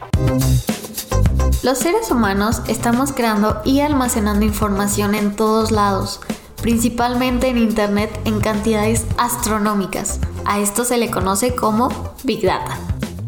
Los 1.63 1.79
seres 1.79 2.11
humanos 2.11 2.61
estamos 2.67 3.11
creando 3.11 3.61
y 3.65 3.79
almacenando 3.79 4.45
información 4.45 5.15
en 5.15 5.35
todos 5.35 5.71
lados, 5.71 6.19
principalmente 6.61 7.47
en 7.47 7.57
Internet 7.57 8.11
en 8.25 8.39
cantidades 8.39 9.05
astronómicas. 9.17 10.19
A 10.45 10.59
esto 10.59 10.85
se 10.85 10.99
le 10.99 11.09
conoce 11.09 11.55
como 11.55 12.13
Big 12.23 12.43
Data. 12.43 12.77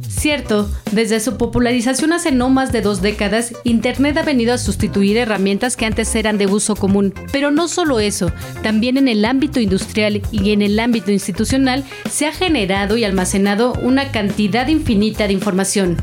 Cierto, 0.08 0.70
desde 0.92 1.20
su 1.22 1.38
popularización 1.38 2.14
hace 2.14 2.32
no 2.32 2.50
más 2.50 2.72
de 2.72 2.82
dos 2.82 3.02
décadas, 3.02 3.54
Internet 3.64 4.18
ha 4.18 4.24
venido 4.24 4.54
a 4.54 4.58
sustituir 4.58 5.18
herramientas 5.18 5.76
que 5.76 5.86
antes 5.86 6.14
eran 6.14 6.38
de 6.38 6.46
uso 6.46 6.76
común. 6.76 7.14
Pero 7.32 7.50
no 7.52 7.68
solo 7.68 8.00
eso, 8.00 8.32
también 8.62 8.98
en 8.98 9.08
el 9.08 9.26
ámbito 9.26 9.60
industrial 9.60 10.22
y 10.32 10.52
en 10.52 10.62
el 10.62 10.78
ámbito 10.80 11.12
institucional 11.12 11.84
se 12.10 12.28
ha 12.28 12.32
generado 12.32 12.96
y 12.96 13.06
almacenado 13.06 13.74
una 13.82 14.12
cantidad 14.12 14.68
infinita 14.68 15.26
de 15.26 15.34
información. 15.34 15.98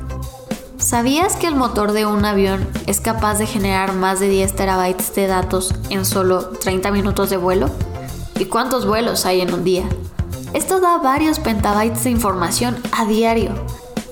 ¿Sabías 0.79 1.37
que 1.37 1.47
el 1.47 1.57
motor 1.57 1.93
de 1.93 2.05
un 2.05 2.25
avión 2.27 2.69
es 2.87 3.01
capaz 3.01 3.39
de 3.39 3.47
generar 3.47 3.95
más 3.95 4.21
de 4.21 4.29
10 4.29 4.55
terabytes 4.55 5.15
de 5.15 5.27
datos 5.27 5.75
en 5.89 6.05
solo 6.05 6.51
30 6.51 6.91
minutos 6.91 7.31
de 7.31 7.39
vuelo? 7.39 7.71
¿Y 8.39 8.45
cuántos 8.45 8.87
vuelos 8.87 9.25
hay 9.25 9.41
en 9.41 9.55
un 9.55 9.65
día? 9.65 9.85
Esto 10.53 10.79
da 10.79 10.99
varios 10.99 11.39
petabytes 11.39 12.05
de 12.05 12.11
información 12.11 12.77
a 12.93 13.07
diario. 13.07 13.55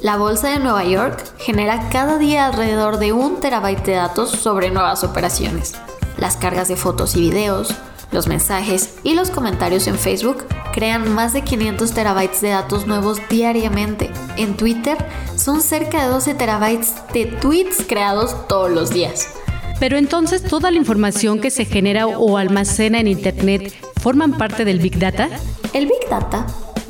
La 0.01 0.17
bolsa 0.17 0.49
de 0.49 0.59
Nueva 0.59 0.85
York 0.85 1.23
genera 1.39 1.91
cada 1.91 2.17
día 2.17 2.47
alrededor 2.47 2.99
de 2.99 3.13
un 3.13 3.41
terabyte 3.41 3.85
de 3.85 3.95
datos 3.95 4.31
sobre 4.31 4.71
nuevas 4.71 5.05
operaciones. 5.05 5.75
Las 6.17 6.37
cargas 6.37 6.69
de 6.69 6.77
fotos 6.77 7.15
y 7.15 7.21
videos, 7.21 7.75
los 8.15 8.29
mensajes 8.29 8.95
y 9.03 9.15
los 9.15 9.31
comentarios 9.31 9.87
en 9.89 9.99
Facebook 9.99 10.47
crean 10.73 11.13
más 11.13 11.33
de 11.35 11.43
500 11.43 11.93
terabytes 11.93 12.41
de 12.41 12.51
datos 12.51 12.87
nuevos 12.87 13.21
diariamente. 13.29 14.11
En 14.37 14.57
Twitter 14.57 14.97
son 15.37 15.61
cerca 15.61 16.05
de 16.05 16.09
12 16.09 16.35
terabytes 16.35 16.95
de 17.13 17.27
tweets 17.27 17.85
creados 17.87 18.49
todos 18.49 18.71
los 18.71 18.91
días. 18.91 19.29
Pero 19.81 19.99
entonces 19.99 20.43
toda 20.43 20.71
la 20.71 20.79
información 20.79 21.41
que 21.41 21.51
se 21.51 21.65
genera 21.65 22.07
o 22.07 22.39
almacena 22.39 23.01
en 23.01 23.09
Internet 23.09 23.75
forman 24.01 24.33
parte 24.33 24.65
del 24.65 24.79
Big 24.79 24.99
Data? 24.99 25.29
El 25.73 25.87
Big 25.87 26.09
Data 26.09 26.47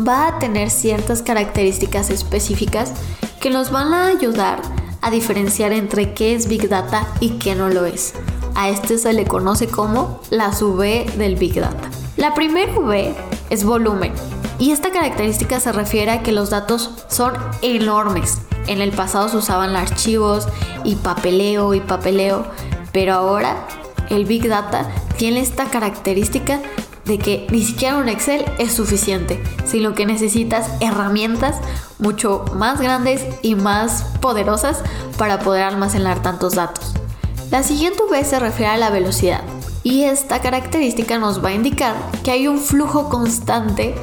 va 0.06 0.28
a 0.28 0.38
tener 0.38 0.70
ciertas 0.70 1.22
características 1.22 2.10
específicas 2.10 2.92
que 3.40 3.48
nos 3.48 3.70
van 3.70 3.94
a 3.94 4.08
ayudar 4.08 4.60
a 5.00 5.10
diferenciar 5.10 5.72
entre 5.72 6.12
qué 6.12 6.34
es 6.34 6.48
Big 6.48 6.68
Data 6.68 7.06
y 7.20 7.38
qué 7.38 7.54
no 7.54 7.70
lo 7.70 7.86
es. 7.86 8.14
A 8.54 8.68
este 8.68 8.98
se 8.98 9.12
le 9.12 9.24
conoce 9.26 9.66
como 9.66 10.20
las 10.30 10.62
V 10.62 11.06
del 11.16 11.36
Big 11.36 11.54
Data. 11.54 11.90
La 12.16 12.34
primera 12.34 12.72
V 12.78 13.14
es 13.50 13.64
volumen 13.64 14.12
y 14.58 14.70
esta 14.70 14.90
característica 14.90 15.58
se 15.58 15.72
refiere 15.72 16.12
a 16.12 16.22
que 16.22 16.32
los 16.32 16.50
datos 16.50 16.90
son 17.08 17.34
enormes. 17.62 18.38
En 18.66 18.80
el 18.80 18.92
pasado 18.92 19.28
se 19.28 19.38
usaban 19.38 19.74
archivos 19.74 20.46
y 20.84 20.94
papeleo 20.96 21.74
y 21.74 21.80
papeleo, 21.80 22.46
pero 22.92 23.14
ahora 23.14 23.66
el 24.10 24.24
Big 24.24 24.48
Data 24.48 24.88
tiene 25.16 25.40
esta 25.40 25.66
característica 25.66 26.60
de 27.04 27.18
que 27.18 27.46
ni 27.50 27.62
siquiera 27.62 27.96
un 27.96 28.08
Excel 28.08 28.44
es 28.58 28.72
suficiente, 28.72 29.42
sino 29.66 29.94
que 29.94 30.06
necesitas 30.06 30.70
herramientas 30.80 31.56
mucho 31.98 32.44
más 32.54 32.80
grandes 32.80 33.26
y 33.42 33.56
más 33.56 34.04
poderosas 34.20 34.82
para 35.18 35.40
poder 35.40 35.64
almacenar 35.64 36.22
tantos 36.22 36.54
datos. 36.54 36.94
La 37.54 37.62
siguiente 37.62 38.02
V 38.02 38.24
se 38.24 38.40
refiere 38.40 38.72
a 38.72 38.76
la 38.76 38.90
velocidad 38.90 39.42
y 39.84 40.02
esta 40.02 40.40
característica 40.40 41.20
nos 41.20 41.42
va 41.42 41.50
a 41.50 41.54
indicar 41.54 41.94
que 42.24 42.32
hay 42.32 42.48
un 42.48 42.58
flujo 42.58 43.08
constante 43.08 43.94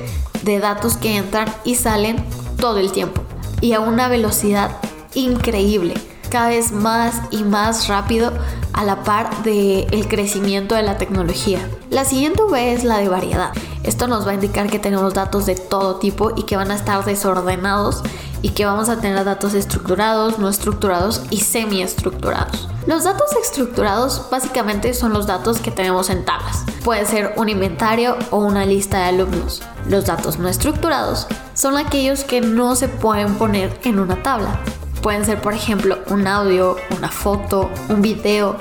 de 0.43 0.59
datos 0.59 0.95
que 0.95 1.17
entran 1.17 1.53
y 1.65 1.75
salen 1.75 2.23
todo 2.55 2.77
el 2.77 2.93
tiempo 2.93 3.21
y 3.59 3.73
a 3.73 3.81
una 3.81 4.07
velocidad 4.07 4.77
increíble, 5.15 5.95
cada 6.29 6.47
vez 6.47 6.71
más 6.71 7.23
y 7.29 7.43
más 7.43 7.89
rápido 7.89 8.31
a 8.71 8.85
la 8.85 9.03
par 9.03 9.43
del 9.43 10.07
crecimiento 10.07 10.75
de 10.75 10.83
la 10.83 10.97
tecnología. 10.97 11.59
La 11.89 12.05
siguiente 12.05 12.43
V 12.43 12.71
es 12.71 12.85
la 12.85 12.99
de 12.99 13.09
variedad. 13.09 13.51
Esto 13.83 14.07
nos 14.07 14.25
va 14.25 14.31
a 14.31 14.35
indicar 14.35 14.69
que 14.69 14.79
tenemos 14.79 15.13
datos 15.13 15.45
de 15.45 15.55
todo 15.55 15.97
tipo 15.97 16.31
y 16.37 16.43
que 16.43 16.55
van 16.55 16.71
a 16.71 16.75
estar 16.75 17.03
desordenados 17.03 18.01
y 18.41 18.49
que 18.49 18.65
vamos 18.65 18.89
a 18.89 18.99
tener 18.99 19.23
datos 19.23 19.54
estructurados, 19.54 20.39
no 20.39 20.49
estructurados 20.49 21.21
y 21.30 21.41
semiestructurados. 21.41 22.67
Los 22.88 23.04
datos 23.04 23.27
estructurados 23.41 24.27
básicamente 24.32 24.93
son 24.93 25.13
los 25.13 25.27
datos 25.27 25.60
que 25.60 25.71
tenemos 25.71 26.10
en 26.10 26.25
tablas. 26.25 26.63
Puede 26.84 27.06
ser 27.06 27.34
un 27.38 27.49
inventario 27.49 28.17
o 28.32 28.38
una 28.38 28.65
lista 28.65 28.99
de 28.99 29.04
alumnos. 29.06 29.62
Los 29.88 30.06
datos 30.06 30.39
no 30.39 30.47
estructurados 30.47 31.27
son 31.54 31.77
aquellos 31.77 32.23
que 32.23 32.41
no 32.41 32.75
se 32.75 32.88
pueden 32.88 33.36
poner 33.36 33.80
en 33.84 33.99
una 33.99 34.23
tabla. 34.23 34.60
Pueden 35.01 35.25
ser, 35.25 35.41
por 35.41 35.54
ejemplo, 35.54 35.99
un 36.10 36.27
audio, 36.27 36.75
una 36.97 37.10
foto, 37.10 37.69
un 37.89 38.01
video. 38.01 38.56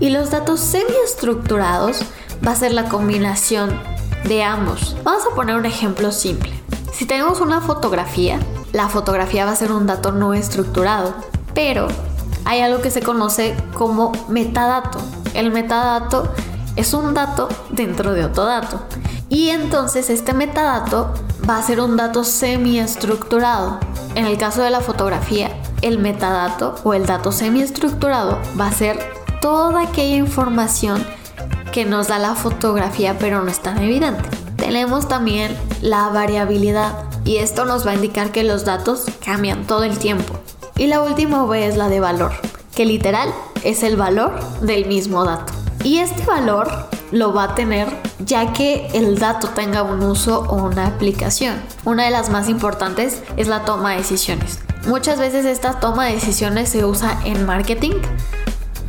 Y 0.00 0.10
los 0.10 0.30
datos 0.30 0.60
semiestructurados 0.60 2.02
va 2.46 2.52
a 2.52 2.56
ser 2.56 2.72
la 2.72 2.88
combinación 2.88 3.80
de 4.24 4.42
ambos. 4.42 4.96
Vamos 5.04 5.22
a 5.30 5.34
poner 5.34 5.56
un 5.56 5.66
ejemplo 5.66 6.12
simple. 6.12 6.52
Si 6.92 7.06
tenemos 7.06 7.40
una 7.40 7.60
fotografía, 7.60 8.38
la 8.72 8.88
fotografía 8.88 9.44
va 9.44 9.52
a 9.52 9.56
ser 9.56 9.72
un 9.72 9.86
dato 9.86 10.12
no 10.12 10.34
estructurado, 10.34 11.14
pero 11.54 11.88
hay 12.44 12.60
algo 12.60 12.80
que 12.80 12.90
se 12.90 13.02
conoce 13.02 13.54
como 13.74 14.12
metadato. 14.28 14.98
El 15.34 15.50
metadato 15.50 16.32
es 16.76 16.94
un 16.94 17.14
dato 17.14 17.48
dentro 17.70 18.14
de 18.14 18.24
otro 18.24 18.44
dato. 18.44 18.80
Y 19.28 19.50
entonces 19.50 20.10
este 20.10 20.34
metadato 20.34 21.12
va 21.48 21.58
a 21.58 21.62
ser 21.62 21.80
un 21.80 21.96
dato 21.96 22.24
semiestructurado. 22.24 23.78
En 24.14 24.26
el 24.26 24.36
caso 24.38 24.62
de 24.62 24.70
la 24.70 24.80
fotografía, 24.80 25.50
el 25.80 25.98
metadato 25.98 26.74
o 26.84 26.94
el 26.94 27.06
dato 27.06 27.32
semiestructurado 27.32 28.38
va 28.60 28.68
a 28.68 28.72
ser 28.72 28.98
toda 29.40 29.82
aquella 29.82 30.16
información 30.16 31.04
que 31.72 31.84
nos 31.84 32.08
da 32.08 32.18
la 32.18 32.34
fotografía 32.34 33.16
pero 33.18 33.42
no 33.42 33.50
es 33.50 33.60
tan 33.60 33.78
evidente. 33.78 34.28
Tenemos 34.56 35.08
también 35.08 35.56
la 35.80 36.08
variabilidad 36.08 37.11
y 37.24 37.36
esto 37.36 37.64
nos 37.64 37.86
va 37.86 37.92
a 37.92 37.94
indicar 37.94 38.32
que 38.32 38.44
los 38.44 38.64
datos 38.64 39.04
cambian 39.24 39.66
todo 39.66 39.84
el 39.84 39.98
tiempo. 39.98 40.38
Y 40.76 40.86
la 40.86 41.02
última 41.02 41.44
V 41.44 41.66
es 41.66 41.76
la 41.76 41.88
de 41.88 42.00
valor, 42.00 42.32
que 42.74 42.84
literal 42.84 43.32
es 43.62 43.82
el 43.82 43.96
valor 43.96 44.32
del 44.60 44.86
mismo 44.86 45.24
dato. 45.24 45.52
Y 45.84 45.98
este 45.98 46.24
valor 46.24 46.68
lo 47.10 47.34
va 47.34 47.44
a 47.44 47.54
tener 47.54 47.88
ya 48.24 48.52
que 48.52 48.88
el 48.94 49.18
dato 49.18 49.48
tenga 49.48 49.82
un 49.82 50.02
uso 50.02 50.40
o 50.48 50.56
una 50.64 50.86
aplicación. 50.86 51.60
Una 51.84 52.04
de 52.04 52.10
las 52.10 52.30
más 52.30 52.48
importantes 52.48 53.22
es 53.36 53.48
la 53.48 53.64
toma 53.64 53.90
de 53.90 53.98
decisiones. 53.98 54.60
Muchas 54.86 55.18
veces 55.18 55.44
esta 55.44 55.78
toma 55.78 56.06
de 56.06 56.14
decisiones 56.14 56.70
se 56.70 56.84
usa 56.84 57.20
en 57.24 57.46
marketing 57.46 57.92